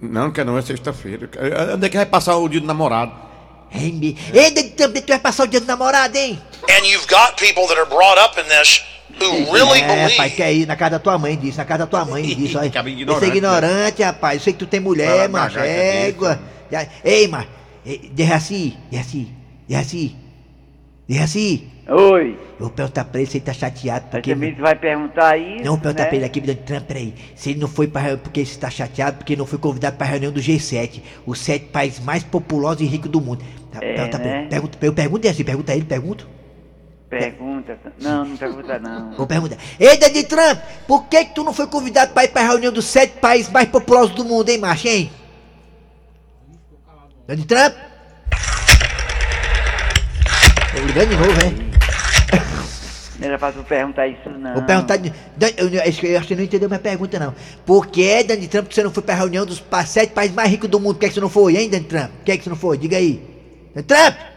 Não, 0.00 0.30
quer 0.32 0.44
não, 0.44 0.56
é 0.56 0.62
sexta-feira. 0.62 1.28
Onde 1.74 1.87
é 1.87 1.88
que 1.90 1.96
vai 1.96 2.06
passar 2.06 2.37
o 2.37 2.48
dia 2.48 2.60
do 2.60 2.66
namorado? 2.66 3.12
Ei, 3.72 4.50
Donald 4.50 4.70
Trump, 4.76 4.96
tu 4.96 5.08
vai 5.08 5.18
passar 5.18 5.44
o 5.44 5.46
dia 5.46 5.60
do 5.60 5.66
namorado, 5.66 6.16
hein? 6.16 6.40
And 6.70 6.87
you've 6.87 7.06
got 7.08 7.37
people 7.37 7.66
that 7.66 7.78
are 7.78 7.88
brought 7.88 8.18
up 8.18 8.38
in 8.40 8.46
this 8.48 8.82
really 9.19 9.81
é, 9.81 9.87
believe 9.87 10.17
pai, 10.17 10.31
quer 10.31 10.53
ir 10.53 10.67
na 10.67 10.77
casa 10.77 10.93
da 10.93 10.99
tua 10.99 11.19
mãe 11.19 11.37
disso, 11.37 11.59
na 11.59 11.64
casa 11.64 11.79
da 11.81 11.87
tua 11.87 12.05
mãe 12.05 12.23
disso. 12.23 12.59
ignorante, 12.64 13.25
é 13.25 13.29
ignorante, 13.29 14.03
rapaz. 14.03 14.35
Eu 14.37 14.40
sei 14.45 14.53
que 14.53 14.59
tu 14.59 14.67
tem 14.67 14.81
mulher, 14.81 15.29
macho. 15.29 15.57
desse, 15.59 15.69
Égua. 16.09 16.40
Já- 16.71 16.87
Ei, 17.05 17.29
mas. 17.29 17.47
Deixa 18.12 18.35
assim, 18.35 18.75
deixa 18.90 19.07
assim, 19.07 19.29
assim. 19.75 20.17
Assim. 21.23 21.64
Oi. 21.87 22.38
Eu 22.59 22.61
vou 22.67 22.71
perguntar 22.71 23.05
pra 23.05 23.21
ele 23.21 23.31
se 23.31 23.37
ele 23.37 23.45
tá 23.45 23.53
chateado. 23.53 24.07
Porque 24.11 24.33
Também 24.33 24.55
tu 24.55 24.62
vai 24.62 24.75
perguntar 24.75 25.37
isso, 25.37 25.59
Não, 25.64 25.73
vou 25.73 25.79
perguntar 25.81 26.05
né? 26.05 26.09
pra 26.09 26.17
ele 26.17 26.25
aqui, 26.25 26.40
Donald 26.40 26.62
Trump, 26.64 26.85
peraí. 26.85 27.14
Se 27.37 27.51
ele 27.51 27.61
não 27.61 27.69
foi 27.69 27.87
pra 27.87 28.01
reunião, 28.01 28.21
porque 28.23 28.40
ele 28.40 28.49
está 28.49 28.71
chateado, 28.71 29.19
porque 29.19 29.37
não 29.37 29.45
foi 29.45 29.59
convidado 29.59 29.97
pra 29.99 30.07
reunião 30.07 30.33
do 30.33 30.40
G7, 30.40 31.03
os 31.27 31.38
sete 31.40 31.67
países 31.67 32.01
mais 32.01 32.23
populosos 32.25 32.81
e 32.81 32.87
ricos 32.87 33.11
do 33.11 33.21
mundo. 33.21 33.45
Tá, 33.71 33.81
É, 33.83 33.93
pergunta 33.95 34.19
pra 34.19 34.29
ele. 34.31 34.40
né? 34.45 34.47
Pergunta, 34.49 34.79
eu 34.81 34.93
pergunto 34.95 35.29
assim, 35.29 35.45
pergunta 35.45 35.73
a 35.73 35.77
ele, 35.77 35.85
pergunto. 35.85 36.27
Pergunta. 37.09 37.79
Não, 38.01 38.25
não 38.25 38.37
pergunta 38.37 38.79
não. 38.79 39.12
Vou 39.17 39.27
perguntar. 39.27 39.57
Ei, 39.79 39.97
Donald 39.99 40.25
Trump, 40.25 40.59
por 40.88 41.05
que 41.07 41.25
que 41.27 41.35
tu 41.35 41.45
não 41.45 41.53
foi 41.53 41.67
convidado 41.67 42.12
pra 42.12 42.25
ir 42.25 42.29
pra 42.29 42.43
reunião 42.43 42.73
dos 42.73 42.87
sete 42.87 43.19
países 43.21 43.51
mais 43.53 43.69
populosos 43.69 44.14
do 44.14 44.25
mundo, 44.25 44.49
hein, 44.49 44.59
macho, 44.59 44.88
hein? 44.88 45.11
Donald 47.29 47.47
Trump? 47.47 47.75
Tô 50.75 50.81
ligando 50.87 51.09
de 51.11 51.17
novo, 51.17 51.40
hein? 51.45 51.71
Não 53.21 53.29
era 53.29 53.38
pra 53.38 53.53
tu 53.53 53.62
perguntar 53.62 54.09
isso 54.09 54.29
não. 54.29 54.55
Vou 54.55 54.62
perguntar. 54.64 54.97
de- 54.97 55.12
Eu, 55.57 55.69
eu 55.69 55.83
acho 55.83 56.01
que 56.01 56.19
você 56.19 56.35
não 56.35 56.43
entendeu 56.43 56.69
minha 56.69 56.81
pergunta, 56.81 57.19
não. 57.19 57.33
Por 57.64 57.87
que, 57.87 58.25
Donald 58.25 58.49
Trump, 58.49 58.73
você 58.73 58.83
não 58.83 58.90
foi 58.90 59.03
pra 59.05 59.14
reunião 59.14 59.47
dos 59.47 59.62
sete 59.87 60.12
países 60.12 60.35
mais 60.35 60.51
ricos 60.51 60.69
do 60.69 60.81
mundo? 60.81 60.95
Por 60.97 61.01
que, 61.03 61.09
que 61.09 61.14
você 61.14 61.21
não 61.21 61.29
foi, 61.31 61.57
hein, 61.57 61.69
Donald 61.71 61.88
Trump? 61.88 62.11
Por 62.11 62.25
que, 62.25 62.37
que 62.38 62.43
você 62.45 62.51
não 62.51 62.57
foi? 62.57 62.77
Diga 62.77 62.97
aí. 62.97 63.23
Donald 63.75 63.87
Trump! 63.87 64.34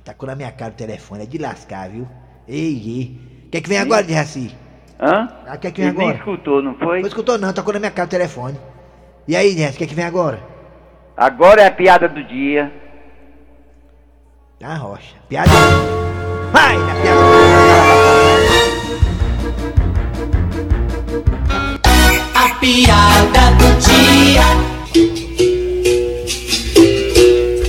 Maria, 0.00 0.04
tacou 0.04 0.26
na 0.28 0.34
minha 0.34 0.50
cara 0.52 0.72
o 0.72 0.74
telefone. 0.74 1.22
É 1.24 1.26
de 1.26 1.38
lascar, 1.38 1.90
viu? 1.90 2.08
Ei, 2.48 2.82
ei. 2.86 3.20
O 3.46 3.50
que 3.50 3.58
é 3.58 3.60
que 3.60 3.68
vem 3.68 3.78
agora, 3.78 4.02
de 4.02 4.12
Raci? 4.12 4.54
Hã? 5.00 5.28
Ah, 5.46 5.54
o 5.54 5.58
que 5.58 5.66
é 5.66 5.70
que 5.70 5.80
vem 5.80 5.88
Ele 5.90 5.98
nem 5.98 6.08
agora? 6.08 6.18
escutou, 6.18 6.62
não 6.62 6.74
foi? 6.74 7.00
Não 7.00 7.08
escutou, 7.08 7.38
não. 7.38 7.52
Tacou 7.52 7.72
na 7.74 7.80
minha 7.80 7.90
cara 7.90 8.06
o 8.06 8.10
telefone. 8.10 8.58
E 9.28 9.36
aí, 9.36 9.54
Ness, 9.54 9.74
o 9.74 9.78
que 9.78 9.84
é 9.84 9.86
que 9.86 9.94
vem 9.94 10.04
agora? 10.04 10.40
Agora 11.16 11.62
é 11.62 11.66
a 11.66 11.70
piada 11.70 12.08
do 12.08 12.22
dia. 12.24 12.72
Ah, 14.62 14.76
rocha. 14.76 15.16
Piada. 15.28 15.50
Vai, 16.52 16.76
na 16.76 16.94
piada. 16.94 17.20
A 22.34 22.54
piada 22.60 23.50
do 23.58 23.68
dia. 23.80 24.42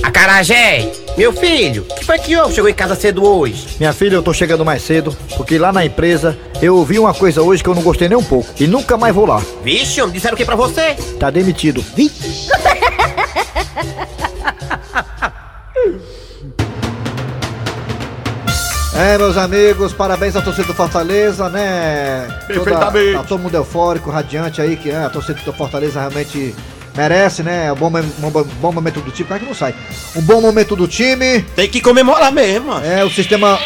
Acarajé, 0.04 0.71
Meu 1.16 1.32
filho, 1.32 1.86
o 1.90 1.94
que 1.94 2.04
foi 2.06 2.18
que 2.18 2.36
houve? 2.36 2.54
Chegou 2.54 2.70
em 2.70 2.74
casa 2.74 2.94
cedo 2.94 3.24
hoje. 3.24 3.76
Minha 3.78 3.92
filha, 3.92 4.14
eu 4.14 4.22
tô 4.22 4.32
chegando 4.32 4.64
mais 4.64 4.82
cedo, 4.82 5.16
porque 5.36 5.58
lá 5.58 5.70
na 5.70 5.84
empresa 5.84 6.38
eu 6.60 6.76
ouvi 6.76 6.98
uma 6.98 7.12
coisa 7.12 7.42
hoje 7.42 7.62
que 7.62 7.68
eu 7.68 7.74
não 7.74 7.82
gostei 7.82 8.08
nem 8.08 8.16
um 8.16 8.24
pouco. 8.24 8.48
E 8.58 8.66
nunca 8.66 8.96
mais 8.96 9.14
vou 9.14 9.26
lá. 9.26 9.42
Vixe, 9.62 10.00
homem, 10.00 10.14
disseram 10.14 10.34
o 10.34 10.36
que 10.38 10.44
pra 10.44 10.56
você? 10.56 10.94
Tá 11.18 11.30
demitido. 11.30 11.84
Vi? 11.94 12.10
É, 18.94 19.16
meus 19.16 19.38
amigos, 19.38 19.94
parabéns 19.94 20.36
à 20.36 20.42
torcida 20.42 20.66
do 20.66 20.74
Fortaleza, 20.74 21.48
né? 21.48 22.28
Perfeitamente. 22.46 23.06
Toda, 23.06 23.18
tá 23.22 23.24
todo 23.26 23.40
mundo 23.40 23.54
eufórico, 23.54 24.10
radiante 24.10 24.60
aí, 24.60 24.76
que 24.76 24.90
é, 24.90 24.96
a 24.96 25.08
torcida 25.08 25.40
do 25.40 25.52
Fortaleza 25.52 25.98
realmente 25.98 26.54
merece, 26.94 27.42
né? 27.42 27.72
Um 27.72 27.76
bom, 27.76 27.90
mom- 27.90 28.30
bom, 28.30 28.44
bom 28.60 28.72
momento 28.72 29.00
do 29.00 29.10
time, 29.10 29.26
como 29.28 29.36
é 29.36 29.40
que 29.40 29.46
não 29.46 29.54
sai? 29.54 29.74
Um 30.16 30.22
bom 30.22 30.40
momento 30.40 30.74
do 30.76 30.86
time. 30.88 31.42
Tem 31.56 31.68
que 31.68 31.80
comemorar 31.80 32.30
mesmo, 32.32 32.68
mano. 32.68 32.84
É, 32.86 33.04
o 33.04 33.10
sistema 33.10 33.58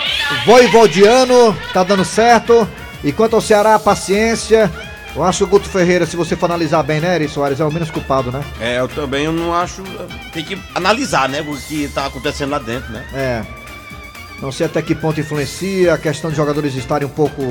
voivodiano 0.44 1.56
tá 1.72 1.82
dando 1.82 2.04
certo. 2.04 2.66
E 3.04 3.12
quanto 3.12 3.36
ao 3.36 3.42
Ceará, 3.42 3.78
paciência. 3.78 4.70
Eu 5.14 5.24
acho 5.24 5.38
que 5.38 5.44
o 5.44 5.46
Guto 5.46 5.68
Ferreira, 5.68 6.04
se 6.04 6.14
você 6.16 6.36
for 6.36 6.46
analisar 6.46 6.82
bem, 6.82 7.00
né, 7.00 7.14
Eri 7.14 7.26
Soares, 7.28 7.58
é 7.58 7.64
o 7.64 7.72
menos 7.72 7.90
culpado, 7.90 8.30
né? 8.30 8.42
É, 8.60 8.78
eu 8.80 8.88
também 8.88 9.24
eu 9.24 9.32
não 9.32 9.54
acho. 9.54 9.82
Tem 10.32 10.44
que 10.44 10.58
analisar, 10.74 11.26
né? 11.28 11.40
O 11.40 11.56
que 11.56 11.88
tá 11.88 12.06
acontecendo 12.06 12.50
lá 12.50 12.58
dentro, 12.58 12.92
né? 12.92 13.04
É. 13.14 13.42
Não 14.42 14.52
sei 14.52 14.66
até 14.66 14.82
que 14.82 14.94
ponto 14.94 15.18
influencia 15.18 15.94
a 15.94 15.98
questão 15.98 16.28
de 16.30 16.36
jogadores 16.36 16.74
estarem 16.74 17.06
um 17.08 17.10
pouco, 17.10 17.42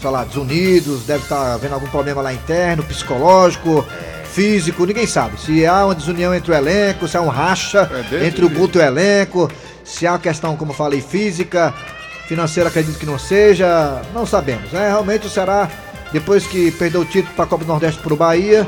sei 0.00 0.08
lá, 0.10 0.24
desunidos, 0.24 1.02
deve 1.02 1.24
estar 1.24 1.52
havendo 1.52 1.74
algum 1.74 1.86
problema 1.88 2.22
lá 2.22 2.32
interno, 2.32 2.82
psicológico, 2.82 3.86
físico, 4.32 4.84
ninguém 4.86 5.06
sabe. 5.06 5.38
Se 5.40 5.64
há 5.66 5.84
uma 5.84 5.94
desunião 5.94 6.34
entre 6.34 6.50
o 6.52 6.54
elenco, 6.54 7.06
se 7.06 7.16
há 7.16 7.20
um 7.20 7.28
racha 7.28 7.84
desse 8.10 8.24
entre 8.24 8.44
o. 8.44 8.48
Guto 8.50 8.78
e 8.78 8.80
o 8.80 8.84
elenco, 8.84 9.50
se 9.84 10.06
há 10.06 10.12
uma 10.12 10.18
questão, 10.18 10.56
como 10.56 10.72
eu 10.72 10.76
falei, 10.76 11.00
física, 11.00 11.72
financeira, 12.26 12.68
acredito 12.68 12.98
que 12.98 13.06
não 13.06 13.18
seja, 13.18 14.02
não 14.14 14.24
sabemos. 14.26 14.72
É, 14.72 14.88
realmente 14.88 15.26
o 15.26 15.30
Ceará, 15.30 15.68
depois 16.12 16.46
que 16.46 16.70
perdeu 16.72 17.02
o 17.02 17.04
título 17.04 17.34
para 17.34 17.44
a 17.44 17.48
Copa 17.48 17.64
do 17.64 17.68
Nordeste 17.68 18.00
para 18.00 18.12
o 18.12 18.16
Bahia, 18.16 18.66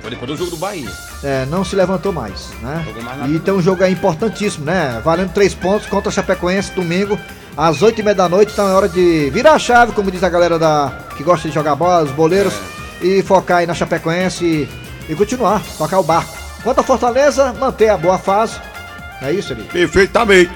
Foi 0.00 0.10
depois 0.10 0.30
do 0.30 0.36
jogo 0.36 0.50
do 0.50 0.56
Bahia. 0.56 0.90
é, 1.22 1.46
não 1.46 1.64
se 1.64 1.74
levantou 1.74 2.12
mais, 2.12 2.50
né? 2.62 2.84
Mais 3.02 3.30
E 3.34 3.38
tem 3.40 3.52
um 3.54 3.62
jogo 3.62 3.82
aí 3.82 3.92
importantíssimo, 3.92 4.64
né? 4.64 5.00
Valendo 5.04 5.32
três 5.32 5.54
pontos 5.54 5.86
contra 5.86 6.08
a 6.10 6.12
Chapecoense 6.12 6.72
domingo, 6.72 7.18
às 7.56 7.82
oito 7.82 8.00
e 8.00 8.04
meia 8.04 8.14
da 8.14 8.28
noite. 8.28 8.52
Então 8.52 8.68
é 8.68 8.72
hora 8.72 8.88
de 8.88 9.30
virar 9.30 9.54
a 9.54 9.58
chave, 9.58 9.92
como 9.92 10.10
diz 10.10 10.22
a 10.22 10.28
galera 10.28 10.58
da 10.58 11.00
que 11.16 11.22
gosta 11.24 11.48
de 11.48 11.54
jogar 11.54 11.74
bola, 11.74 12.02
os 12.04 12.10
boleiros, 12.10 12.52
e 13.00 13.22
focar 13.22 13.58
aí 13.58 13.66
na 13.66 13.74
Chapecoense 13.74 14.68
e, 15.08 15.14
continuar, 15.14 15.62
tocar 15.78 15.98
o 15.98 16.02
barco. 16.02 16.32
Quanto 16.62 16.80
a 16.80 16.82
Fortaleza, 16.82 17.52
manter 17.54 17.88
a 17.90 17.96
boa 17.96 18.18
fase. 18.18 18.58
É 19.22 19.30
isso 19.32 19.52
ali. 19.52 19.62
Perfeitamente. 19.64 20.50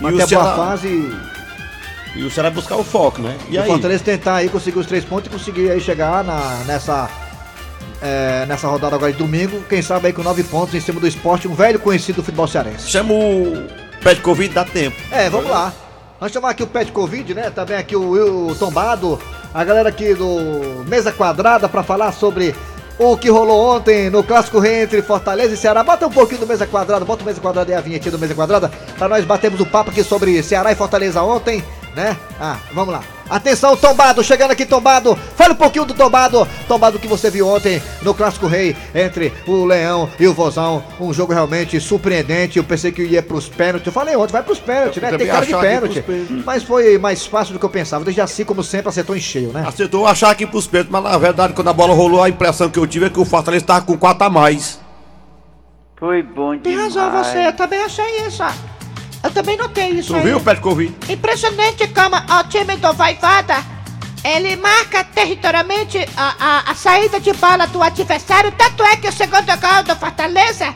Manter 0.00 0.16
o 0.16 0.22
a 0.22 0.26
boa 0.26 0.28
Ceará- 0.28 0.56
fase 0.56 0.88
e, 0.88 2.18
E 2.20 2.22
o 2.24 2.30
Ceará 2.30 2.50
buscar 2.50 2.76
o 2.76 2.84
foco, 2.84 3.20
né? 3.22 3.36
E 3.48 3.54
e 3.54 3.58
o 3.58 3.62
aí? 3.62 3.68
Fortaleza 3.68 4.04
tentar 4.04 4.36
aí 4.36 4.48
conseguir 4.48 4.78
os 4.78 4.86
três 4.86 5.04
pontos 5.04 5.26
e 5.26 5.30
conseguir 5.30 5.70
aí 5.70 5.80
chegar 5.80 6.22
na, 6.24 6.62
nessa. 6.66 7.08
é, 8.00 8.44
nessa 8.46 8.66
rodada 8.68 8.96
agora 8.96 9.12
de 9.12 9.18
domingo, 9.18 9.62
quem 9.68 9.80
sabe 9.82 10.08
aí 10.08 10.12
com 10.12 10.22
nove 10.22 10.42
pontos 10.42 10.74
em 10.74 10.80
cima 10.80 11.00
do 11.00 11.06
esporte, 11.06 11.46
um 11.48 11.54
velho 11.54 11.78
conhecido 11.78 12.16
do 12.16 12.22
futebol 12.24 12.46
cearense. 12.48 12.88
Chama 12.90 13.12
o 13.14 13.66
de 14.02 14.20
Covid, 14.20 14.52
dá 14.54 14.64
tempo. 14.64 14.96
É, 15.10 15.30
vamos 15.30 15.48
lá. 15.50 15.72
Nós 16.20 16.30
chamar 16.32 16.50
aqui 16.50 16.62
o 16.62 16.66
Pet 16.66 16.90
Covid, 16.92 17.34
né? 17.34 17.50
Também 17.50 17.76
aqui 17.76 17.94
o 17.96 18.10
Will 18.10 18.56
Tombado, 18.58 19.20
a 19.54 19.62
galera 19.64 19.88
aqui 19.88 20.14
do 20.14 20.84
Mesa 20.88 21.10
Quadrada 21.12 21.68
pra 21.68 21.82
falar 21.82 22.12
sobre 22.12 22.54
o 22.98 23.16
que 23.16 23.30
rolou 23.30 23.76
ontem 23.76 24.10
no 24.10 24.22
Clássico 24.22 24.58
Rei 24.58 24.82
entre 24.82 25.02
Fortaleza 25.02 25.54
e 25.54 25.56
Ceará. 25.56 25.82
Bota 25.82 26.06
um 26.06 26.10
pouquinho 26.10 26.40
do 26.40 26.46
Mesa 26.46 26.66
Quadrada, 26.66 27.04
bota 27.04 27.22
o 27.22 27.26
Mesa 27.26 27.40
Quadrada 27.40 27.70
e 27.70 27.74
a 27.74 27.80
vinhetinha 27.80 28.12
do 28.12 28.18
Mesa 28.18 28.34
Quadrada 28.34 28.70
pra 28.98 29.08
nós 29.08 29.24
batermos 29.24 29.60
o 29.60 29.66
papo 29.66 29.90
aqui 29.90 30.04
sobre 30.04 30.42
Ceará 30.42 30.72
e 30.72 30.76
Fortaleza 30.76 31.22
ontem, 31.22 31.62
né? 31.94 32.16
Ah, 32.40 32.58
vamos 32.72 32.92
lá. 32.92 33.02
Atenção, 33.32 33.74
Tombado, 33.74 34.22
chegando 34.22 34.50
aqui, 34.50 34.66
Tombado. 34.66 35.16
Fala 35.36 35.54
um 35.54 35.56
pouquinho 35.56 35.86
do 35.86 35.94
Tombado. 35.94 36.46
Tombado 36.68 36.98
que 36.98 37.08
você 37.08 37.30
viu 37.30 37.48
ontem 37.48 37.82
no 38.02 38.12
Clássico 38.12 38.46
Rei 38.46 38.76
entre 38.94 39.32
o 39.46 39.64
Leão 39.64 40.06
e 40.20 40.28
o 40.28 40.34
Vozão. 40.34 40.84
Um 41.00 41.14
jogo 41.14 41.32
realmente 41.32 41.80
surpreendente. 41.80 42.58
Eu 42.58 42.64
pensei 42.64 42.92
que 42.92 43.02
ia 43.02 43.22
pros 43.22 43.48
pênaltis. 43.48 43.86
Eu 43.86 43.92
falei 43.92 44.14
ontem, 44.16 44.32
vai 44.32 44.42
pros 44.42 44.60
pênaltis, 44.60 45.02
né? 45.02 45.16
Tem 45.16 45.26
cara 45.26 45.46
de 45.46 45.54
que 45.54 45.58
pênalti. 45.58 46.02
pênaltis. 46.02 46.44
Mas 46.44 46.62
foi 46.62 46.98
mais 46.98 47.24
fácil 47.24 47.54
do 47.54 47.58
que 47.58 47.64
eu 47.64 47.70
pensava. 47.70 48.04
Desde 48.04 48.20
assim, 48.20 48.44
como 48.44 48.62
sempre, 48.62 48.90
acertou 48.90 49.16
em 49.16 49.20
cheio, 49.20 49.50
né? 49.50 49.64
Acertou 49.66 50.06
achar 50.06 50.30
aqui 50.30 50.46
pros 50.46 50.66
peitos, 50.66 50.92
mas 50.92 51.02
na 51.02 51.16
verdade, 51.16 51.54
quando 51.54 51.68
a 51.68 51.72
bola 51.72 51.94
rolou, 51.94 52.22
a 52.22 52.28
impressão 52.28 52.68
que 52.68 52.78
eu 52.78 52.86
tive 52.86 53.06
é 53.06 53.10
que 53.10 53.18
o 53.18 53.24
Fortaleza 53.24 53.64
tava 53.64 53.80
com 53.80 53.96
4 53.96 54.26
a 54.26 54.28
mais. 54.28 54.78
Foi 55.98 56.22
bom 56.22 56.58
Tem 56.58 56.72
demais. 56.72 56.96
razão 56.96 57.24
você, 57.24 57.46
eu 57.46 57.52
também 57.54 57.80
achei 57.80 58.26
isso. 58.26 58.42
Eu 59.22 59.30
também 59.30 59.56
notei 59.56 59.90
isso 59.90 60.08
Tu 60.12 60.16
aí. 60.16 60.22
viu 60.22 60.40
Covid? 60.60 60.94
Impressionante 61.08 61.86
como 61.88 62.16
o 62.16 62.44
time 62.48 62.76
do 62.76 62.92
Vaivada, 62.92 63.56
ele 64.24 64.56
marca 64.56 65.04
territorialmente 65.04 65.98
a, 66.16 66.34
a, 66.66 66.70
a 66.72 66.74
saída 66.74 67.20
de 67.20 67.32
bola 67.34 67.66
do 67.66 67.82
adversário, 67.82 68.52
tanto 68.58 68.82
é 68.84 68.96
que 68.96 69.08
o 69.08 69.12
segundo 69.12 69.46
gol 69.46 69.82
do 69.84 69.96
Fortaleza, 69.96 70.74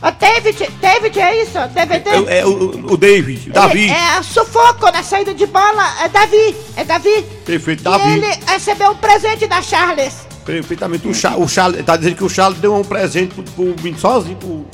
o 0.00 0.10
David, 0.12 0.70
David 0.80 1.18
é 1.20 1.42
isso? 1.42 1.58
DVD? 1.74 2.10
É, 2.30 2.38
é 2.40 2.46
o, 2.46 2.92
o 2.92 2.96
David, 2.96 3.50
o 3.50 3.52
Davi. 3.52 3.82
Ele- 3.84 3.90
É, 3.92 4.22
sufoco 4.22 4.90
na 4.92 5.02
saída 5.02 5.34
de 5.34 5.46
bola, 5.46 5.92
é 6.04 6.08
Davi, 6.08 6.56
é 6.76 6.84
Davi. 6.84 7.22
Perfeito, 7.44 7.80
E 7.80 7.84
Davi. 7.84 8.12
ele 8.12 8.38
recebeu 8.46 8.90
um 8.92 8.96
presente 8.96 9.46
da 9.48 9.60
Charles. 9.60 10.26
Perfeitamente. 10.44 11.06
O, 11.06 11.12
Cha, 11.14 11.36
o 11.36 11.48
Charles, 11.48 11.84
tá 11.84 11.96
dizendo 11.96 12.16
que 12.16 12.24
o 12.24 12.28
Charles 12.28 12.58
deu 12.60 12.74
um 12.74 12.82
presente 12.84 13.34
pro, 13.34 13.42
pro 13.74 13.98
sozinho. 13.98 14.36
Pro, 14.36 14.64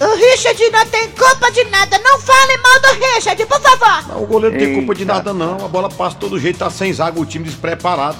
O 0.00 0.14
Richard 0.16 0.70
não 0.70 0.86
tem 0.86 1.08
culpa 1.10 1.50
de 1.52 1.64
nada, 1.64 1.98
não 1.98 2.18
fale 2.20 2.56
mal 2.58 2.80
do 2.80 3.04
Richard, 3.14 3.46
por 3.46 3.60
favor. 3.60 4.08
não, 4.08 4.22
o 4.22 4.26
goleiro 4.26 4.56
não 4.56 4.64
tem 4.64 4.74
culpa 4.74 4.94
de 4.94 5.04
nada, 5.04 5.32
não. 5.32 5.64
A 5.64 5.68
bola 5.68 5.88
passa 5.88 6.16
todo 6.18 6.38
jeito, 6.38 6.58
tá 6.58 6.68
sem 6.70 6.92
zaga, 6.92 7.20
o 7.20 7.24
time 7.24 7.44
despreparado. 7.44 8.16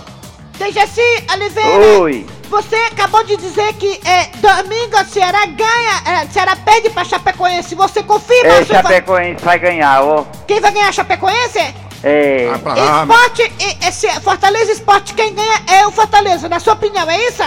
Dejaci 0.57 1.01
Oliveira, 1.33 1.99
Oi. 2.01 2.25
você 2.49 2.77
acabou 2.77 3.25
de 3.25 3.37
dizer 3.37 3.73
que 3.75 4.01
é, 4.09 4.27
domingo 4.37 4.97
a 4.97 5.05
Ceará 5.05 5.47
ganha, 5.47 6.23
é, 6.23 6.27
Ceará 6.29 6.55
perde 6.55 6.91
pra 6.91 7.05
Chapecoense. 7.05 7.75
Você 7.75 8.05
confirma? 8.05 8.53
É, 8.53 8.65
Chapecoense 8.65 9.45
vai 9.45 9.59
ganhar, 9.59 10.03
ó. 10.05 10.25
Quem 10.47 10.61
vai 10.61 10.71
ganhar 10.71 10.89
a 10.89 10.93
Chapecoense? 10.93 11.59
É. 12.05 12.51
Esporte, 12.53 13.53
e- 13.59 13.89
esse 13.89 14.09
Fortaleza 14.21 14.71
Esporte, 14.71 15.13
quem 15.15 15.35
ganha 15.35 15.61
é 15.67 15.85
o 15.89 15.91
Fortaleza, 15.91 16.49
na 16.49 16.61
sua 16.61 16.75
opinião, 16.75 17.11
é 17.11 17.19
isso? 17.27 17.43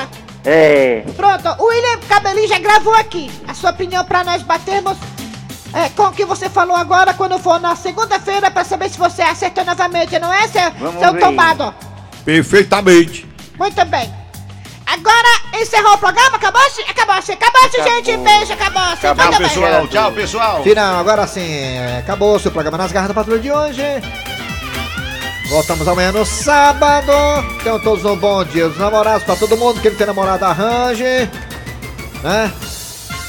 É. 0.49 1.03
Pronto, 1.15 1.61
o 1.61 1.65
William 1.67 1.99
Cabelinho 2.07 2.47
já 2.47 2.57
gravou 2.57 2.93
aqui 2.95 3.29
a 3.45 3.53
sua 3.53 3.71
opinião 3.71 4.05
pra 4.05 4.23
nós 4.23 4.41
batermos 4.43 4.97
é, 5.73 5.89
com 5.89 6.03
o 6.03 6.11
que 6.13 6.23
você 6.23 6.49
falou 6.49 6.73
agora 6.75 7.13
quando 7.13 7.37
for 7.37 7.59
na 7.59 7.75
segunda-feira 7.75 8.49
pra 8.49 8.63
saber 8.63 8.89
se 8.89 8.97
você 8.97 9.21
acertou 9.21 9.65
novamente, 9.65 10.17
não 10.19 10.33
é, 10.33 10.47
seu, 10.47 10.71
Vamos 10.79 11.01
seu 11.01 11.11
ver. 11.11 11.19
tombado? 11.19 11.75
Perfeitamente. 12.23 13.27
Muito 13.59 13.85
bem. 13.85 14.13
Agora 14.85 15.61
encerrou 15.61 15.95
o 15.95 15.97
programa? 15.97 16.37
Acabou-se? 16.37 16.81
Acabou-se, 16.81 17.33
acabou-se, 17.33 17.83
gente. 17.83 18.15
Beijo, 18.17 18.53
acabou-se. 18.53 19.01
Tchau, 19.01 19.15
Muito 19.15 19.29
bem. 19.37 19.49
pessoal. 19.49 19.87
Tchau, 19.89 20.11
pessoal. 20.13 20.63
Final, 20.63 20.99
agora 20.99 21.27
sim, 21.27 21.77
acabou 21.99 22.35
o 22.35 22.39
seu 22.39 22.51
programa 22.51 22.77
nas 22.77 22.93
garras 22.93 23.09
da 23.09 23.13
patrulha 23.13 23.39
de 23.41 23.51
hoje. 23.51 23.83
Voltamos 25.49 25.87
amanhã 25.87 26.11
no 26.11 26.25
sábado. 26.25 27.11
Tenham 27.63 27.79
todos 27.79 28.03
um 28.03 28.15
bom 28.17 28.43
dia 28.43 28.67
dos 28.67 28.77
namorados 28.77 29.23
pra 29.23 29.35
todo 29.35 29.55
mundo. 29.55 29.79
Quem 29.81 29.91
não 29.91 29.97
tem 29.97 30.07
namorado, 30.07 30.43
arranje. 30.43 31.03
Né? 32.23 32.51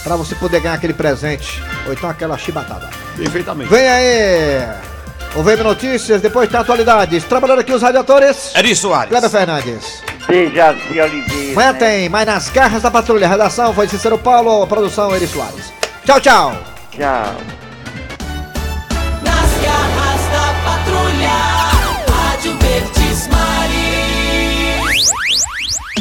Pra 0.03 0.17
você 0.17 0.35
poder 0.35 0.61
ganhar 0.61 0.75
aquele 0.75 0.95
presente. 0.95 1.63
Ou 1.87 1.93
então 1.93 2.11
aquela 2.11 2.37
chibatada. 2.37 2.91
Perfeitamente. 3.17 3.71
Vem 3.71 3.87
aí. 3.87 4.89
O 5.37 5.43
VM 5.43 5.63
Notícias, 5.63 6.21
depois 6.21 6.49
tem 6.49 6.59
atualidades. 6.59 7.23
Trabalhando 7.25 7.61
aqui 7.61 7.73
os 7.73 7.83
radiadores. 7.83 8.53
Eri 8.55 8.75
Soares. 8.75 9.11
Kleber 9.11 9.31
Fernandes. 9.31 10.03
Dejaci 10.27 11.01
Oliveira. 11.01 11.53
Amanhã 11.53 11.73
né? 11.73 11.79
tem, 11.79 12.09
mas 12.09 12.27
nas 12.27 12.49
garras 12.51 12.83
da 12.83 12.91
patrulha. 12.91 13.29
Redação 13.29 13.73
foi 13.73 13.87
Cícero 13.87 14.19
Paulo, 14.19 14.67
produção 14.67 15.15
Eri 15.15 15.27
Soares. 15.27 15.73
Tchau, 16.05 16.21
tchau. 16.21 16.57
Tchau. 16.91 17.58